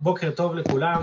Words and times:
בוקר 0.00 0.30
טוב 0.36 0.54
לכולם. 0.54 1.02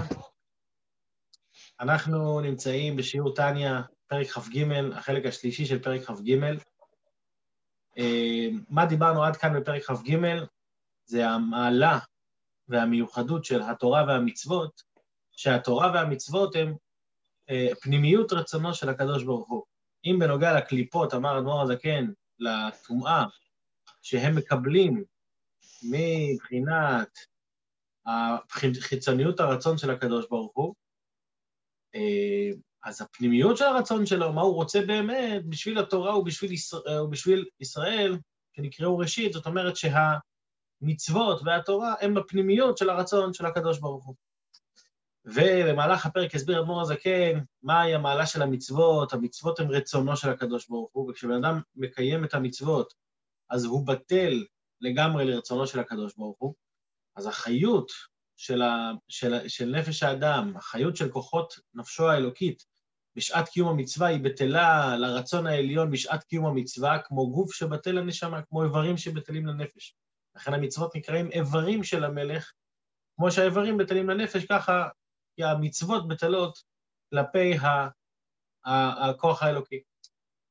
אנחנו 1.80 2.40
נמצאים 2.40 2.96
בשיעור 2.96 3.35
טניה, 3.35 3.82
פרק 4.08 4.27
כ"ג, 4.27 4.64
החלק 4.93 5.25
השלישי 5.25 5.66
של 5.66 5.83
פרק 5.83 6.01
כ"ג. 6.01 6.38
אה, 7.98 8.48
מה 8.70 8.86
דיברנו 8.86 9.23
עד 9.23 9.36
כאן 9.36 9.59
בפרק 9.59 9.84
כ"ג? 9.84 10.18
זה 11.05 11.29
המעלה 11.29 12.00
והמיוחדות 12.68 13.45
של 13.45 13.61
התורה 13.61 14.04
והמצוות, 14.07 14.82
שהתורה 15.32 15.91
והמצוות 15.94 16.55
הם 16.55 16.75
אה, 17.50 17.68
פנימיות 17.82 18.34
רצונו 18.34 18.73
של 18.73 18.89
הקדוש 18.89 19.23
ברוך 19.23 19.50
הוא. 19.50 19.64
אם 20.05 20.20
בנוגע 20.20 20.57
לקליפות, 20.57 21.14
אמר 21.14 21.39
אדמו"ר 21.39 21.62
הזקן, 21.62 22.05
לטומאה, 22.39 23.25
שהם 24.02 24.36
מקבלים 24.36 25.04
מבחינת 25.84 27.32
חיצוניות 28.79 29.39
הרצון 29.39 29.78
של 29.78 29.91
הקדוש 29.91 30.25
ברוך 30.29 30.51
הוא, 30.55 30.75
אה, 31.96 32.50
אז 32.84 33.02
הפנימיות 33.02 33.58
של 33.58 33.66
הרצון 33.66 34.05
שלו, 34.05 34.34
מה 34.34 34.41
הוא 34.41 34.55
רוצה 34.55 34.82
באמת, 34.88 35.45
בשביל 35.45 35.80
התורה 35.80 36.18
ובשביל 36.18 36.52
ישראל, 36.52 37.02
ובשביל 37.02 37.45
ישראל 37.59 38.18
שנקראו 38.55 38.98
ראשית, 38.98 39.34
זאת 39.34 39.45
אומרת 39.45 39.73
שהמצוות 39.76 41.42
והתורה 41.45 41.95
הם 42.02 42.14
בפנימיות 42.14 42.78
של 42.78 42.90
הרצון 42.90 43.34
של 43.34 43.45
הקדוש 43.45 43.80
ברוך 43.80 44.06
הוא. 44.06 44.16
ובמהלך 45.26 46.06
הפרק 46.06 46.36
הסביר 46.36 46.59
אדמו"ר 46.59 46.81
הזקן 46.81 47.40
מהי 47.64 47.95
המעלה 47.95 48.26
של 48.26 48.42
המצוות, 48.42 49.14
המצוות 49.14 49.59
הן 49.59 49.67
רצונו 49.67 50.17
של 50.17 50.30
הקדוש 50.30 50.67
ברוך 50.67 50.90
הוא, 50.94 51.12
וכשבן 51.12 51.44
אדם 51.44 51.62
מקיים 51.76 52.26
את 52.26 52.34
המצוות, 52.34 52.94
אז 53.50 53.66
הוא 53.66 53.88
בטל 53.88 54.45
לגמרי 54.81 55.26
לרצונו 55.26 55.67
של 55.67 55.80
הקדוש 55.80 56.16
ברוך 56.16 56.38
הוא. 56.40 56.54
אז 57.16 57.27
החיות 57.27 57.91
של, 58.35 58.62
ה, 58.62 58.91
של, 59.08 59.48
של 59.49 59.66
נפש 59.66 60.03
האדם, 60.03 60.58
החיות 60.58 60.95
של 60.95 61.09
כוחות 61.09 61.53
נפשו 61.73 62.09
האלוקית 62.09 62.66
בשעת 63.16 63.50
קיום 63.50 63.70
המצווה 63.70 64.08
היא 64.08 64.23
בטלה 64.23 64.97
לרצון 64.97 65.47
העליון 65.47 65.92
בשעת 65.92 66.23
קיום 66.23 66.45
המצווה, 66.45 67.00
כמו 67.00 67.31
גוף 67.31 67.53
שבטל 67.53 67.92
לנשמה, 67.92 68.42
כמו 68.42 68.64
איברים 68.64 68.97
שבטלים 68.97 69.45
לנפש. 69.45 69.95
לכן 70.36 70.53
המצוות 70.53 70.95
נקראים 70.95 71.31
איברים 71.31 71.83
של 71.83 72.03
המלך, 72.03 72.52
כמו 73.16 73.31
שהאיברים 73.31 73.77
בטלים 73.77 74.09
לנפש, 74.09 74.45
ככה 74.45 74.88
המצוות 75.39 76.08
בטלות 76.08 76.64
כלפי 77.09 77.53
הכוח 78.66 79.44
האלוקי. 79.44 79.83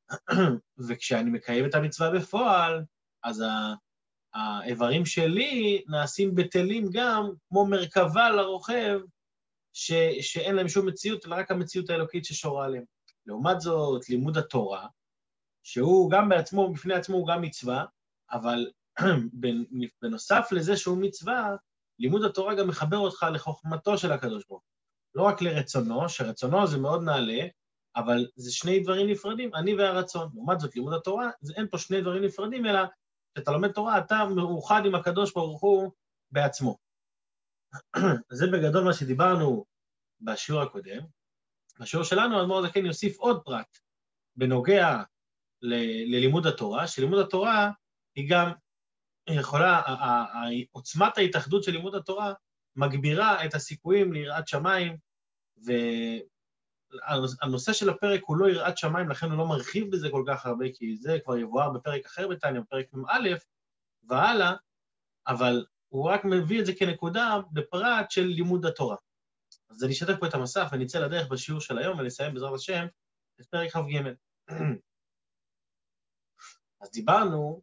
וכשאני 0.88 1.30
מקיים 1.30 1.64
את 1.66 1.74
המצווה 1.74 2.10
בפועל, 2.10 2.84
אז 3.24 3.44
האיברים 4.34 5.06
שלי 5.06 5.82
נעשים 5.88 6.34
בטלים 6.34 6.88
גם 6.92 7.30
כמו 7.48 7.66
מרכבה 7.66 8.30
לרוכב, 8.30 9.00
ש, 9.72 9.92
שאין 10.20 10.54
להם 10.54 10.68
שום 10.68 10.86
מציאות, 10.86 11.26
אלא 11.26 11.34
רק 11.34 11.50
המציאות 11.50 11.90
האלוקית 11.90 12.24
ששורה 12.24 12.64
עליהם. 12.64 12.84
לעומת 13.26 13.60
זאת, 13.60 14.08
לימוד 14.08 14.36
התורה, 14.36 14.86
שהוא 15.62 16.10
גם 16.10 16.28
בעצמו, 16.28 16.72
בפני 16.72 16.94
עצמו 16.94 17.16
הוא 17.16 17.28
גם 17.28 17.42
מצווה, 17.42 17.84
אבל 18.32 18.70
בנוסף 20.02 20.48
לזה 20.52 20.76
שהוא 20.76 20.98
מצווה, 20.98 21.56
לימוד 21.98 22.24
התורה 22.24 22.54
גם 22.54 22.68
מחבר 22.68 22.98
אותך 22.98 23.26
לחוכמתו 23.32 23.98
של 23.98 24.12
הקדוש 24.12 24.44
ברוך 24.48 24.62
לא 25.14 25.22
רק 25.22 25.42
לרצונו, 25.42 26.08
שרצונו 26.08 26.66
זה 26.66 26.78
מאוד 26.78 27.02
נעלה, 27.02 27.46
אבל 27.96 28.26
זה 28.36 28.52
שני 28.52 28.80
דברים 28.80 29.10
נפרדים, 29.10 29.54
אני 29.54 29.74
והרצון. 29.74 30.30
לעומת 30.34 30.60
זאת, 30.60 30.76
לימוד 30.76 30.92
התורה, 30.92 31.30
זה 31.40 31.52
אין 31.56 31.66
פה 31.70 31.78
שני 31.78 32.00
דברים 32.00 32.24
נפרדים, 32.24 32.66
אלא 32.66 32.80
כשאתה 33.34 33.52
לומד 33.52 33.72
תורה, 33.72 33.98
אתה 33.98 34.24
מאוחד 34.36 34.82
עם 34.86 34.94
הקדוש 34.94 35.32
ברוך 35.32 35.60
הוא 35.60 35.90
בעצמו. 36.30 36.78
זה 38.38 38.46
בגדול 38.52 38.84
מה 38.84 38.92
שדיברנו 38.92 39.64
בשיעור 40.20 40.62
הקודם. 40.62 41.00
בשיעור 41.80 42.04
שלנו, 42.04 42.38
האדמו"ר 42.38 42.58
הזקן 42.58 42.86
יוסיף 42.86 43.18
עוד 43.18 43.42
פרט 43.44 43.78
בנוגע 44.36 45.02
ל- 45.62 46.14
ללימוד 46.16 46.46
התורה, 46.46 46.88
שלימוד 46.88 47.18
התורה 47.18 47.70
היא 48.16 48.30
גם 48.30 48.52
יכולה, 49.30 49.82
עוצמת 50.70 51.18
ההתאחדות 51.18 51.64
של 51.64 51.72
לימוד 51.72 51.94
התורה 51.94 52.32
מגבירה 52.76 53.44
את 53.44 53.54
הסיכויים 53.54 54.12
ליראת 54.12 54.48
שמיים, 54.48 54.96
והנושא 56.92 57.72
של 57.72 57.90
הפרק 57.90 58.20
הוא 58.26 58.36
לא 58.36 58.50
יראת 58.50 58.78
שמיים, 58.78 59.08
לכן 59.08 59.26
הוא 59.26 59.38
לא 59.38 59.46
מרחיב 59.46 59.92
בזה 59.92 60.08
כל 60.10 60.24
כך 60.28 60.46
הרבה, 60.46 60.64
כי 60.74 60.96
זה 60.96 61.18
כבר 61.24 61.38
יבואר 61.38 61.70
בפרק 61.70 62.06
אחר 62.06 62.28
בתניא, 62.28 62.60
בפרק 62.60 62.86
מ"א 62.92 63.28
והלאה, 64.08 64.54
אבל 65.26 65.66
הוא 65.88 66.10
רק 66.10 66.24
מביא 66.24 66.60
את 66.60 66.66
זה 66.66 66.72
כנקודה 66.78 67.36
בפרט 67.52 68.10
של 68.10 68.24
לימוד 68.24 68.66
התורה. 68.66 68.96
אז 69.70 69.84
אני 69.84 69.92
אשתף 69.92 70.14
פה 70.20 70.26
את 70.26 70.34
המסך 70.34 70.68
ונצא 70.72 70.98
לדרך 70.98 71.28
בשיעור 71.28 71.60
של 71.60 71.78
היום 71.78 71.98
ונסיים 71.98 72.34
בעזרת 72.34 72.54
השם 72.54 72.86
את 73.40 73.46
פרק 73.46 73.70
כ"ג. 73.70 74.12
אז 76.82 76.90
דיברנו 76.92 77.62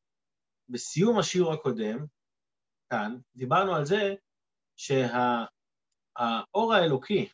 בסיום 0.69 1.19
השיעור 1.19 1.53
הקודם, 1.53 2.06
כאן, 2.89 3.18
דיברנו 3.35 3.75
על 3.75 3.85
זה 3.85 4.16
שהאור 4.75 5.47
האלוקי 6.73 7.29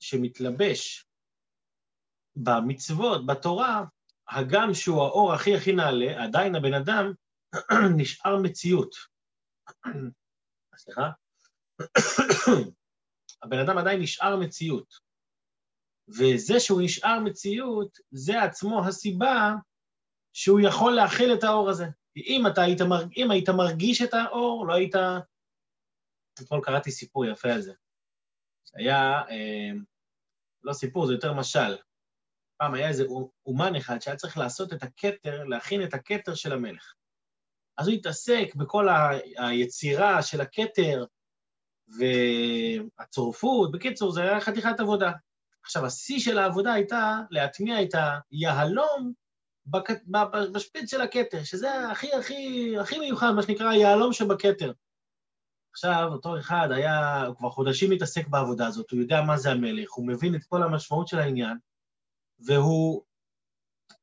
שמתלבש 0.00 1.06
במצוות, 2.36 3.26
בתורה, 3.26 3.84
הגם 4.28 4.74
שהוא 4.74 5.02
האור 5.02 5.32
הכי 5.32 5.56
הכי 5.56 5.72
נעלה, 5.72 6.24
עדיין 6.24 6.54
הבן 6.54 6.74
אדם 6.74 7.12
נשאר 7.98 8.36
מציאות. 8.42 8.94
סליחה? 10.76 11.10
הבן 13.42 13.58
אדם 13.58 13.78
עדיין 13.78 14.00
נשאר 14.00 14.36
מציאות. 14.36 14.94
וזה 16.08 16.60
שהוא 16.60 16.80
נשאר 16.84 17.20
מציאות, 17.24 17.98
זה 18.10 18.42
עצמו 18.42 18.84
הסיבה 18.88 19.52
שהוא 20.32 20.60
יכול 20.60 20.92
להכיל 20.92 21.34
את 21.34 21.44
האור 21.44 21.70
הזה. 21.70 21.86
אם 22.16 22.46
אתה 22.46 22.62
היית, 22.62 22.80
מרג... 22.80 23.12
אם 23.16 23.30
היית 23.30 23.48
מרגיש 23.48 24.02
את 24.02 24.14
האור, 24.14 24.66
לא 24.66 24.74
היית... 24.74 24.94
אתמול 26.40 26.60
קראתי 26.64 26.90
סיפור 26.90 27.26
יפה 27.26 27.52
על 27.52 27.62
זה. 27.62 27.72
היה, 28.74 29.22
אה, 29.30 29.70
לא 30.62 30.72
סיפור, 30.72 31.06
זה 31.06 31.12
יותר 31.12 31.32
משל. 31.32 31.76
פעם 32.56 32.74
היה 32.74 32.88
איזה 32.88 33.04
אומן 33.46 33.76
אחד 33.76 34.00
שהיה 34.00 34.16
צריך 34.16 34.38
לעשות 34.38 34.72
את 34.72 34.82
הכתר, 34.82 35.44
להכין 35.44 35.82
את 35.82 35.94
הכתר 35.94 36.34
של 36.34 36.52
המלך. 36.52 36.94
אז 37.78 37.88
הוא 37.88 37.94
התעסק 37.94 38.54
בכל 38.54 38.88
ה... 38.88 39.10
היצירה 39.36 40.22
של 40.22 40.40
הכתר 40.40 41.04
והצורפות. 42.98 43.72
בקיצור, 43.72 44.12
זה 44.12 44.22
היה 44.22 44.40
חתיכת 44.40 44.80
עבודה. 44.80 45.12
עכשיו, 45.62 45.86
השיא 45.86 46.20
של 46.20 46.38
העבודה 46.38 46.72
הייתה 46.72 47.16
להטמיע 47.30 47.82
את 47.82 47.94
היהלום 48.30 49.12
בשפיץ 50.52 50.90
של 50.90 51.00
הכתר, 51.00 51.44
שזה 51.44 51.88
הכי 51.88 52.12
הכי 52.12 52.74
הכי 52.80 52.98
מיוחד, 52.98 53.30
מה 53.36 53.42
שנקרא 53.42 53.68
היהלום 53.68 54.12
שבכתר. 54.12 54.72
עכשיו, 55.72 56.08
אותו 56.12 56.38
אחד 56.38 56.68
היה, 56.70 57.26
הוא 57.26 57.36
כבר 57.36 57.50
חודשים 57.50 57.90
מתעסק 57.90 58.28
בעבודה 58.28 58.66
הזאת, 58.66 58.90
הוא 58.90 59.00
יודע 59.00 59.22
מה 59.22 59.36
זה 59.36 59.50
המלך, 59.50 59.92
הוא 59.92 60.06
מבין 60.06 60.34
את 60.34 60.44
כל 60.44 60.62
המשמעות 60.62 61.08
של 61.08 61.18
העניין, 61.18 61.58
והוא 62.38 63.04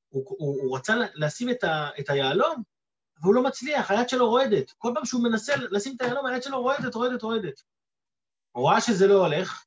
הוא, 0.10 0.24
הוא, 0.28 0.62
הוא 0.62 0.78
רצה 0.78 0.96
לשים 1.16 1.50
את, 1.50 1.64
ה, 1.64 1.90
את 2.00 2.10
היהלום, 2.10 2.64
והוא 3.22 3.36
לא 3.36 3.44
מצליח, 3.44 3.92
היד 3.92 4.10
שלו 4.10 4.30
רועדת. 4.30 4.72
כל 4.78 4.92
פעם 4.96 5.06
שהוא 5.06 5.24
מנסה 5.24 5.54
לשים 5.72 5.96
את 5.96 6.02
היהלום, 6.02 6.26
היד 6.26 6.44
שלו 6.44 6.62
רועדת, 6.62 6.96
רועדת, 6.96 7.22
רועדת. 7.22 7.62
הוא 8.52 8.70
ראה 8.70 8.82
שזה 8.82 9.08
לא 9.08 9.26
הולך, 9.26 9.66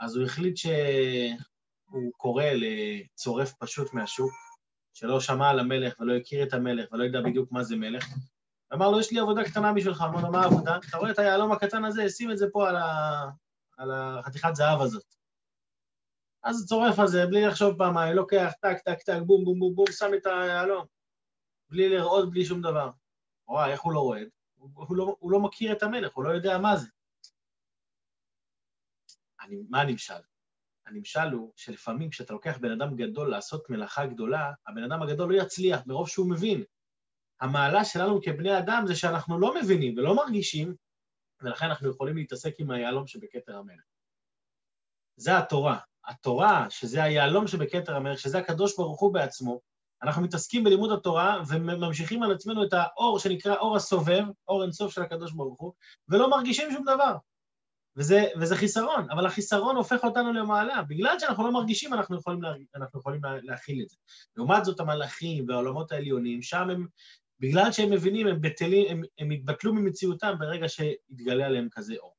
אז 0.00 0.16
הוא 0.16 0.24
החליט 0.24 0.56
שהוא 0.56 2.12
קורא 2.16 2.44
לצורף 2.44 3.52
פשוט 3.52 3.94
מהשוק, 3.94 4.32
שלא 4.94 5.20
שמע 5.20 5.50
על 5.50 5.58
המלך 5.58 6.00
ולא 6.00 6.16
הכיר 6.16 6.42
את 6.42 6.52
המלך 6.52 6.92
ולא 6.92 7.04
יודע 7.04 7.20
בדיוק 7.20 7.52
מה 7.52 7.64
זה 7.64 7.76
מלך, 7.76 8.06
אמר 8.74 8.90
לו, 8.90 9.00
יש 9.00 9.12
לי 9.12 9.18
עבודה 9.18 9.44
קטנה 9.44 9.72
בשבילך. 9.72 10.04
אמר 10.08 10.22
לו, 10.22 10.32
מה 10.32 10.42
העבודה? 10.42 10.78
אתה 10.88 10.96
רואה 10.96 11.10
את 11.10 11.18
היהלום 11.18 11.52
הקטן 11.52 11.84
הזה, 11.84 12.08
שים 12.08 12.30
את 12.30 12.38
זה 12.38 12.46
פה 12.52 12.68
על, 12.68 12.76
ה... 12.76 13.30
על 13.76 13.90
החתיכת 13.90 14.54
זהב 14.54 14.80
הזאת. 14.80 15.14
אז 16.42 16.66
צורף 16.68 16.98
על 16.98 17.06
זה, 17.06 17.26
בלי 17.26 17.46
לחשוב 17.46 17.78
פעמיים, 17.78 18.16
לוקח, 18.16 18.52
טק, 18.60 18.78
טק, 18.84 19.02
טק, 19.02 19.18
בום, 19.26 19.44
בום, 19.44 19.58
בום, 19.58 19.74
בום, 19.74 19.86
שם 19.90 20.10
את 20.16 20.26
היהלום. 20.26 20.86
בלי 21.70 21.88
לראות, 21.88 22.30
בלי 22.30 22.44
שום 22.44 22.62
דבר. 22.62 22.90
וואי, 23.48 23.72
איך 23.72 23.80
הוא 23.80 23.92
לא 23.92 24.00
רועד? 24.00 24.28
הוא, 24.56 24.96
לא, 24.96 25.16
הוא 25.18 25.32
לא 25.32 25.40
מכיר 25.40 25.72
את 25.72 25.82
המלך, 25.82 26.12
הוא 26.14 26.24
לא 26.24 26.30
יודע 26.30 26.58
מה 26.58 26.76
זה. 26.76 26.88
אני, 29.40 29.56
מה 29.68 29.80
הנמשל? 29.80 30.20
הנמשל 30.86 31.32
הוא 31.32 31.52
שלפעמים 31.56 32.10
כשאתה 32.10 32.32
לוקח 32.32 32.58
בן 32.58 32.70
אדם 32.70 32.96
גדול 32.96 33.30
לעשות 33.30 33.70
מלאכה 33.70 34.06
גדולה, 34.06 34.52
הבן 34.66 34.82
אדם 34.82 35.02
הגדול 35.02 35.34
לא 35.34 35.42
יצליח 35.42 35.80
מרוב 35.86 36.08
שהוא 36.08 36.30
מבין. 36.30 36.64
המעלה 37.40 37.84
שלנו 37.84 38.20
כבני 38.22 38.58
אדם 38.58 38.84
זה 38.86 38.96
שאנחנו 38.96 39.38
לא 39.38 39.54
מבינים 39.54 39.94
ולא 39.98 40.16
מרגישים, 40.16 40.74
ולכן 41.42 41.66
אנחנו 41.66 41.90
יכולים 41.90 42.16
להתעסק 42.16 42.54
עם 42.58 42.70
היהלום 42.70 43.06
שבכתר 43.06 43.56
המלך. 43.56 43.84
זה 45.16 45.38
התורה. 45.38 45.78
התורה, 46.06 46.66
שזה 46.70 47.02
היהלום 47.02 47.46
שבכתר 47.46 47.96
המלך, 47.96 48.18
שזה 48.18 48.38
הקדוש 48.38 48.76
ברוך 48.76 49.00
הוא 49.00 49.14
בעצמו, 49.14 49.60
אנחנו 50.02 50.22
מתעסקים 50.22 50.64
בלימוד 50.64 50.92
התורה 50.92 51.42
וממשיכים 51.48 52.22
על 52.22 52.32
עצמנו 52.32 52.64
את 52.64 52.72
האור 52.72 53.18
שנקרא 53.18 53.56
אור 53.56 53.76
הסובב, 53.76 54.24
אור 54.48 54.62
אינסוף 54.62 54.92
של 54.92 55.02
הקדוש 55.02 55.32
ברוך 55.32 55.60
הוא, 55.60 55.72
ולא 56.08 56.30
מרגישים 56.30 56.72
שום 56.72 56.84
דבר. 56.84 57.16
וזה, 57.96 58.24
וזה 58.40 58.56
חיסרון, 58.56 59.10
אבל 59.10 59.26
החיסרון 59.26 59.76
הופך 59.76 60.04
אותנו 60.04 60.32
למעלה. 60.32 60.82
בגלל 60.82 61.18
שאנחנו 61.18 61.44
לא 61.44 61.52
מרגישים, 61.52 61.94
אנחנו 61.94 62.16
יכולים, 62.16 62.42
לה, 62.42 62.52
אנחנו 62.74 63.00
יכולים 63.00 63.20
להכיל 63.42 63.82
את 63.82 63.88
זה. 63.88 63.96
לעומת 64.36 64.64
זאת, 64.64 64.80
המלאכים 64.80 65.48
והעולמות 65.48 65.92
העליונים, 65.92 66.42
שם 66.42 66.70
הם, 66.70 66.86
בגלל 67.40 67.72
שהם 67.72 67.90
מבינים, 67.90 68.26
הם 68.26 68.40
בטלים, 68.40 69.02
הם, 69.18 69.30
התבטלו 69.30 69.74
ממציאותם 69.74 70.34
ברגע 70.38 70.68
שהתגלה 70.68 71.46
עליהם 71.46 71.68
כזה 71.70 71.94
אור. 71.96 72.16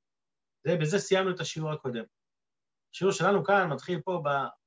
זה, 0.64 0.76
בזה 0.82 1.00
סיימנו 1.00 1.36
את 1.36 1.40
השיעור 1.40 1.72
הקודם. 1.72 2.04
השיעור 2.94 3.14
שלנו 3.14 3.44
כאן 3.44 3.70
מתחיל 3.74 4.02
פה 4.02 4.24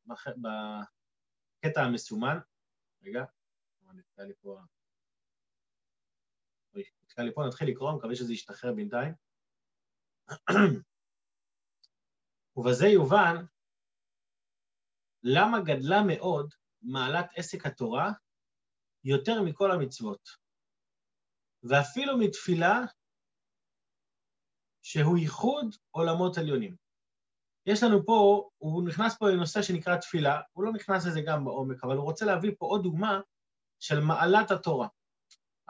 בקטע 0.07 1.83
המסומן. 1.83 2.39
רגע, 3.03 3.25
נתקע 3.95 4.25
לי 4.25 4.35
פה... 4.41 4.61
נתקע 7.03 7.23
לי 7.23 7.35
פה, 7.35 7.47
נתחיל 7.47 7.69
לקרוא, 7.69 7.93
מקווה 7.93 8.17
שזה 8.17 8.33
ישתחרר 8.33 8.73
בינתיים. 8.73 9.15
ובזה 12.57 12.87
יובן 12.87 13.45
למה 15.23 15.61
גדלה 15.61 16.03
מאוד 16.07 16.55
מעלת 16.83 17.27
עסק 17.37 17.67
התורה 17.67 18.13
יותר 19.05 19.43
מכל 19.43 19.71
המצוות, 19.71 20.42
ואפילו 21.63 22.19
מתפילה 22.19 22.81
שהוא 24.83 25.19
ייחוד 25.19 25.77
עולמות 25.91 26.39
עליונים. 26.39 26.77
יש 27.67 27.83
לנו 27.83 28.07
פה, 28.07 28.49
הוא 28.59 28.89
נכנס 28.89 29.19
פה 29.19 29.31
לנושא 29.31 29.63
שנקרא 29.63 29.97
תפילה, 29.97 30.41
הוא 30.53 30.65
לא 30.65 30.73
נכנס 30.73 31.07
לזה 31.07 31.21
גם 31.21 31.45
בעומק, 31.45 31.85
אבל 31.85 31.97
הוא 31.97 32.05
רוצה 32.05 32.25
להביא 32.25 32.51
פה 32.59 32.67
עוד 32.67 32.83
דוגמה 32.83 33.21
של 33.81 34.01
מעלת 34.01 34.51
התורה. 34.51 34.89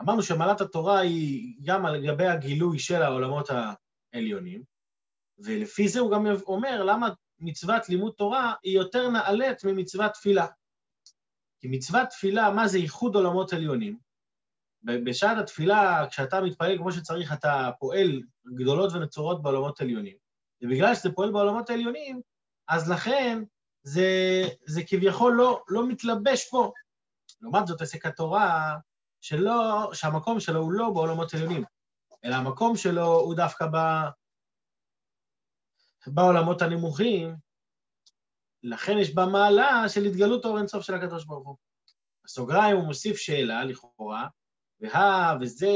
אמרנו 0.01 0.23
שמעלת 0.23 0.61
התורה 0.61 0.99
היא 0.99 1.55
גם 1.63 1.85
על 1.85 2.07
גבי 2.07 2.27
הגילוי 2.27 2.79
של 2.79 3.01
העולמות 3.01 3.49
העליונים, 4.13 4.63
ולפי 5.37 5.87
זה 5.87 5.99
הוא 5.99 6.11
גם 6.11 6.25
אומר 6.47 6.83
למה 6.83 7.09
מצוות 7.39 7.89
לימוד 7.89 8.13
תורה 8.17 8.53
היא 8.63 8.75
יותר 8.77 9.09
נעלית 9.09 9.63
ממצוות 9.63 10.11
תפילה. 10.11 10.47
כי 11.59 11.67
מצוות 11.67 12.09
תפילה, 12.09 12.51
מה 12.51 12.67
זה 12.67 12.77
ייחוד 12.77 13.15
עולמות 13.15 13.53
עליונים? 13.53 13.97
בשעת 14.83 15.37
התפילה, 15.37 16.05
כשאתה 16.09 16.41
מתפלל 16.41 16.77
כמו 16.77 16.91
שצריך, 16.91 17.33
אתה 17.33 17.69
פועל 17.79 18.21
גדולות 18.55 18.93
ונצורות 18.93 19.41
בעולמות 19.41 19.81
עליונים. 19.81 20.15
ובגלל 20.61 20.95
שזה 20.95 21.11
פועל 21.11 21.31
בעולמות 21.31 21.69
העליונים, 21.69 22.21
אז 22.67 22.91
לכן 22.91 23.43
זה, 23.83 24.03
זה 24.65 24.81
כביכול 24.87 25.33
לא, 25.33 25.63
לא 25.67 25.87
מתלבש 25.87 26.49
פה. 26.49 26.71
לעומת 27.41 27.67
זאת, 27.67 27.81
עסק 27.81 28.05
התורה, 28.05 28.75
שלא, 29.21 29.89
שהמקום 29.93 30.39
שלו 30.39 30.59
הוא 30.59 30.71
לא 30.71 30.89
בעולמות 30.89 31.33
עליונים, 31.33 31.63
אלא 32.25 32.35
המקום 32.35 32.75
שלו 32.75 33.05
הוא 33.05 33.35
דווקא 33.35 33.65
ב, 33.65 33.77
בעולמות 36.07 36.61
הנמוכים, 36.61 37.35
לכן 38.63 38.97
יש 38.97 39.15
בה 39.15 39.25
מעלה 39.25 39.89
של 39.89 40.05
התגלות 40.05 40.45
אור 40.45 40.57
אינסוף 40.57 40.83
של 40.83 40.93
הקדוש 40.93 41.25
ברוך 41.25 41.47
הוא. 41.47 41.57
בסוגריים 42.25 42.75
הוא 42.75 42.85
מוסיף 42.85 43.17
שאלה, 43.17 43.63
לכאורה, 43.63 44.27
והא 44.83 45.37
וזה 45.41 45.71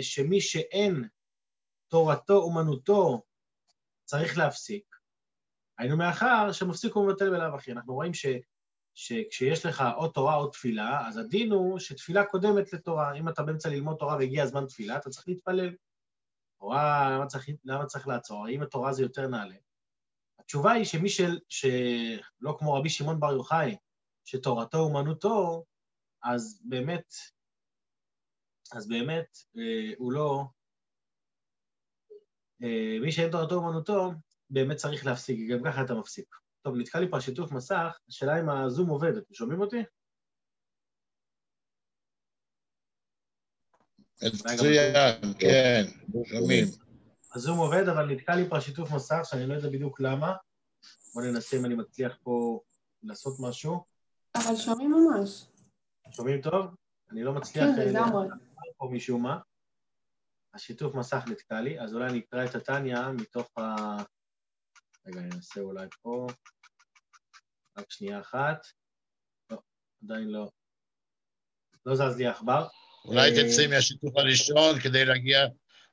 שמי 0.00 0.40
שאין 0.40 1.08
תורתו 1.88 2.34
אומנותו 2.34 3.22
צריך 4.04 4.38
להפסיק. 4.38 4.96
היינו 5.78 5.96
מאחר 5.96 6.52
שמפסיק 6.52 6.96
ומבטל 6.96 7.30
בלאו 7.30 7.54
הכי. 7.54 7.72
אנחנו 7.72 7.94
רואים 7.94 8.14
ש, 8.14 8.26
שכשיש 8.94 9.66
לך 9.66 9.84
או 9.96 10.08
תורה 10.08 10.36
או 10.36 10.46
תפילה, 10.46 11.08
אז 11.08 11.18
הדין 11.18 11.52
הוא 11.52 11.78
שתפילה 11.78 12.24
קודמת 12.24 12.72
לתורה. 12.72 13.14
אם 13.14 13.28
אתה 13.28 13.42
באמצע 13.42 13.68
ללמוד 13.68 13.96
תורה 13.98 14.16
והגיע 14.16 14.42
הזמן 14.42 14.66
תפילה, 14.66 14.96
אתה 14.96 15.10
צריך 15.10 15.28
להתפלל. 15.28 15.74
תורה, 16.60 17.10
למה 17.10 17.26
צריך, 17.26 17.48
למה 17.64 17.86
צריך 17.86 18.08
לעצור? 18.08 18.46
האם 18.46 18.62
התורה 18.62 18.92
זה 18.92 19.02
יותר 19.02 19.26
נעלה? 19.26 19.56
התשובה 20.38 20.72
היא 20.72 20.84
שמי 20.84 21.08
של, 21.08 21.38
שלא 21.48 22.56
כמו 22.58 22.74
רבי 22.74 22.90
שמעון 22.90 23.20
בר 23.20 23.32
יוחאי, 23.32 23.76
שתורתו 24.24 24.78
אומנותו, 24.78 25.64
אז 26.24 26.62
באמת, 26.64 27.14
אז 28.72 28.88
באמת 28.88 29.36
אה, 29.58 29.94
הוא 29.98 30.12
לא, 30.12 30.44
אה, 32.62 32.98
מי 33.00 33.12
שאין 33.12 33.30
תורתו 33.30 33.54
אומנותו, 33.54 34.12
באמת 34.50 34.76
צריך 34.76 35.06
להפסיק, 35.06 35.50
גם 35.50 35.64
ככה 35.64 35.82
אתה 35.82 35.94
מפסיק. 35.94 36.34
טוב, 36.62 36.76
נתקע 36.76 37.00
לי 37.00 37.10
פה 37.10 37.20
שיתוף 37.20 37.52
מסך, 37.52 37.98
השאלה 38.08 38.40
אם 38.40 38.48
הזום 38.48 38.88
עובד, 38.88 39.16
אתם 39.16 39.34
שומעים 39.34 39.60
אותי? 39.60 39.82
מצוין, 44.22 45.34
כן, 45.38 45.82
שומעים. 46.26 46.66
הזום 47.34 47.58
עובד, 47.58 47.88
אבל 47.88 48.06
נתקע 48.06 48.36
לי 48.36 48.48
פה 48.48 48.60
שיתוף 48.60 48.92
מסך, 48.92 49.20
שאני 49.24 49.46
לא 49.46 49.54
יודע 49.54 49.68
בדיוק 49.68 50.00
למה. 50.00 50.32
בואו 51.14 51.24
ננסה 51.24 51.56
אם 51.56 51.64
אני 51.64 51.74
מצליח 51.74 52.18
פה 52.22 52.60
לעשות 53.02 53.40
משהו. 53.40 53.84
אבל 54.36 54.56
שומעים 54.56 54.92
ממש. 54.92 55.46
שומעים 56.10 56.40
טוב? 56.40 56.66
אני 57.10 57.24
לא 57.24 57.32
מצליח... 57.32 57.64
כן, 57.64 57.80
אה, 57.80 57.84
לגמרי. 57.84 58.26
פה 58.82 58.88
משום 58.92 59.22
מה. 59.22 59.38
השיתוף 60.54 60.94
מסך 60.94 61.22
נתקע 61.30 61.60
לי, 61.60 61.80
אז 61.80 61.94
אולי 61.94 62.10
אני 62.10 62.18
אקרא 62.18 62.44
את 62.44 62.54
הטניה 62.54 63.08
מתוך 63.12 63.50
ה... 63.58 63.62
רגע, 65.06 65.20
אני 65.20 65.30
אנסה 65.34 65.60
אולי 65.60 65.86
פה. 66.02 66.26
רק 67.78 67.90
שנייה 67.90 68.20
אחת. 68.20 68.66
לא, 69.50 69.58
עדיין 70.04 70.28
לא. 70.28 70.50
לא 71.86 71.94
זז 71.94 72.16
לי 72.16 72.26
עכבר. 72.26 72.66
אולי 73.04 73.30
אה, 73.30 73.36
תצא 73.36 73.66
מהשיתוף 73.66 74.16
הראשון 74.16 74.80
כדי 74.82 75.04
להגיע 75.04 75.38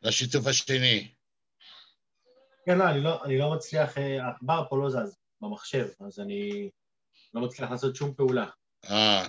לשיתוף 0.02 0.48
השני. 0.48 1.16
כן, 2.66 2.78
לא, 2.78 2.90
אני 2.90 3.04
לא, 3.04 3.26
אני 3.26 3.38
לא 3.38 3.56
מצליח, 3.56 3.98
אה, 3.98 4.26
העכבר 4.26 4.64
פה 4.70 4.78
לא 4.78 4.90
זז 4.90 5.18
במחשב, 5.42 5.88
אז 6.08 6.20
אני 6.20 6.70
לא 7.34 7.42
מצליח 7.42 7.72
לעשות 7.72 7.96
שום 7.96 8.14
פעולה. 8.14 8.50
אה. 8.86 9.28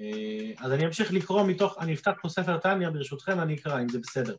אה, 0.00 0.64
אז 0.64 0.72
אני 0.72 0.86
אמשיך 0.86 1.12
לקרוא 1.12 1.42
מתוך, 1.48 1.78
אני 1.78 1.94
אפתח 1.94 2.12
פה 2.22 2.28
ספר 2.28 2.58
טניה, 2.58 2.90
ברשותכם, 2.90 3.40
אני 3.40 3.54
אקרא, 3.54 3.80
אם 3.80 3.88
זה 3.88 3.98
בסדר. 3.98 4.36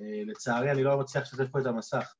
אה, 0.00 0.22
לצערי, 0.26 0.70
אני 0.70 0.84
לא 0.84 0.98
מצליח 1.00 1.22
לשתף 1.22 1.50
פה 1.52 1.60
את 1.60 1.66
המסך. 1.66 2.14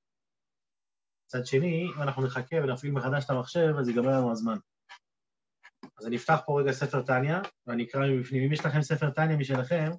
מצד 1.25 1.47
שני, 1.47 1.87
אם 1.97 2.03
אנחנו 2.03 2.27
נחכה 2.27 2.57
ונפעיל 2.57 2.93
מחדש 2.93 3.25
את 3.25 3.31
המחשב, 3.31 3.73
אז 3.81 3.89
ייגמר 3.89 4.19
לנו 4.19 4.33
הזמן. 4.33 4.57
אז 5.99 6.07
אני 6.07 6.17
אפתח 6.17 6.41
פה 6.47 6.61
רגע 6.61 6.73
ספר 6.73 7.03
טניה, 7.03 7.41
ואני 7.67 7.85
אקרא 7.85 8.01
מבפנים. 8.07 8.43
אם 8.43 8.53
יש 8.53 8.61
לכם 8.67 8.83
ספר 8.83 9.11
טניה 9.11 9.37
משלכם, 9.37 9.91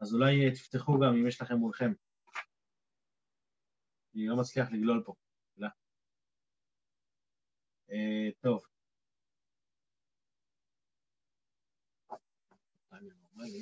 אז 0.00 0.14
אולי 0.14 0.50
תפתחו 0.50 0.98
גם 0.98 1.16
אם 1.16 1.26
יש 1.26 1.42
לכם 1.42 1.54
מולכם. 1.54 1.92
אני 4.14 4.26
לא 4.26 4.36
מצליח 4.36 4.68
לגלול 4.72 5.02
פה. 5.06 5.14
לא. 5.56 5.68
Uh, 7.90 8.32
טוב. 8.40 8.77
רגע. 13.38 13.58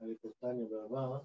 היה 0.00 0.08
לי 0.08 0.16
קורטניה 0.22 0.66
בעבר. 0.70 1.24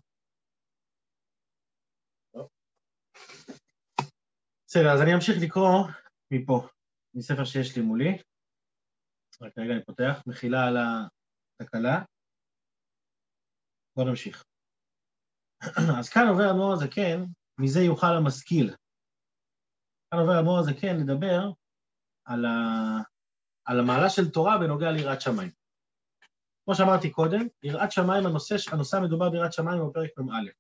בסדר, 4.68 4.94
אז 4.94 5.02
אני 5.02 5.16
אמשיך 5.16 5.36
לקרוא 5.44 5.88
מפה, 6.32 6.68
מספר 7.14 7.46
שיש 7.46 7.78
לי 7.78 7.82
מולי. 7.82 8.18
רק 9.42 9.58
רגע 9.58 9.74
אני 9.74 9.86
פותח, 9.86 10.24
מחילה 10.28 10.68
על 10.68 10.78
התקלה. 11.62 12.04
בואו 13.96 14.08
נמשיך. 14.08 14.44
אז 16.00 16.10
כאן 16.10 16.28
עובר 16.30 16.50
המאור 16.50 16.74
הזקן, 16.74 17.20
מזה 17.60 17.80
יוכל 17.80 18.14
המשכיל. 18.18 18.76
כאן 20.12 20.20
עובר 20.20 20.34
המאור 20.34 20.60
הזקן 20.60 20.98
לדבר 20.98 21.52
על, 22.26 22.46
ה... 22.46 22.52
על 23.66 23.80
המעלה 23.80 24.10
של 24.10 24.30
תורה 24.30 24.58
בנוגע 24.58 24.92
ליראת 24.92 25.22
שמיים. 25.22 25.52
כמו 26.66 26.76
שאמרתי 26.76 27.12
קודם, 27.12 27.48
יראת 27.64 27.92
שמיים, 27.92 28.26
הנושא, 28.26 28.56
הנושא 28.72 28.98
המדובר 28.98 29.30
ביראת 29.30 29.54
שמיים 29.54 29.82
הוא 29.82 29.94
פרק 29.94 30.18
מ"א. 30.18 30.52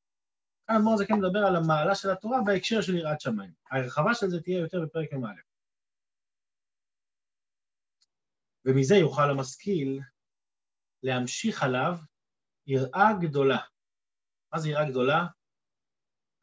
כאן 0.67 0.75
המאור 0.75 0.93
הזקן 0.93 1.13
מדבר 1.13 1.39
על 1.39 1.55
המעלה 1.55 1.95
של 1.95 2.09
התורה 2.09 2.37
בהקשר 2.45 2.81
של 2.81 2.95
יראת 2.95 3.21
שמיים. 3.21 3.51
ההרחבה 3.71 4.13
של 4.13 4.27
זה 4.29 4.41
תהיה 4.41 4.59
יותר 4.59 4.77
בפרק 4.85 5.13
מ"א. 5.13 5.33
ומזה 8.65 8.95
יוכל 8.95 9.29
המשכיל 9.29 9.99
להמשיך 11.03 11.63
עליו 11.63 11.97
יראה 12.67 13.09
גדולה. 13.21 13.59
מה 14.53 14.59
זה 14.59 14.69
יראה 14.69 14.89
גדולה? 14.89 15.25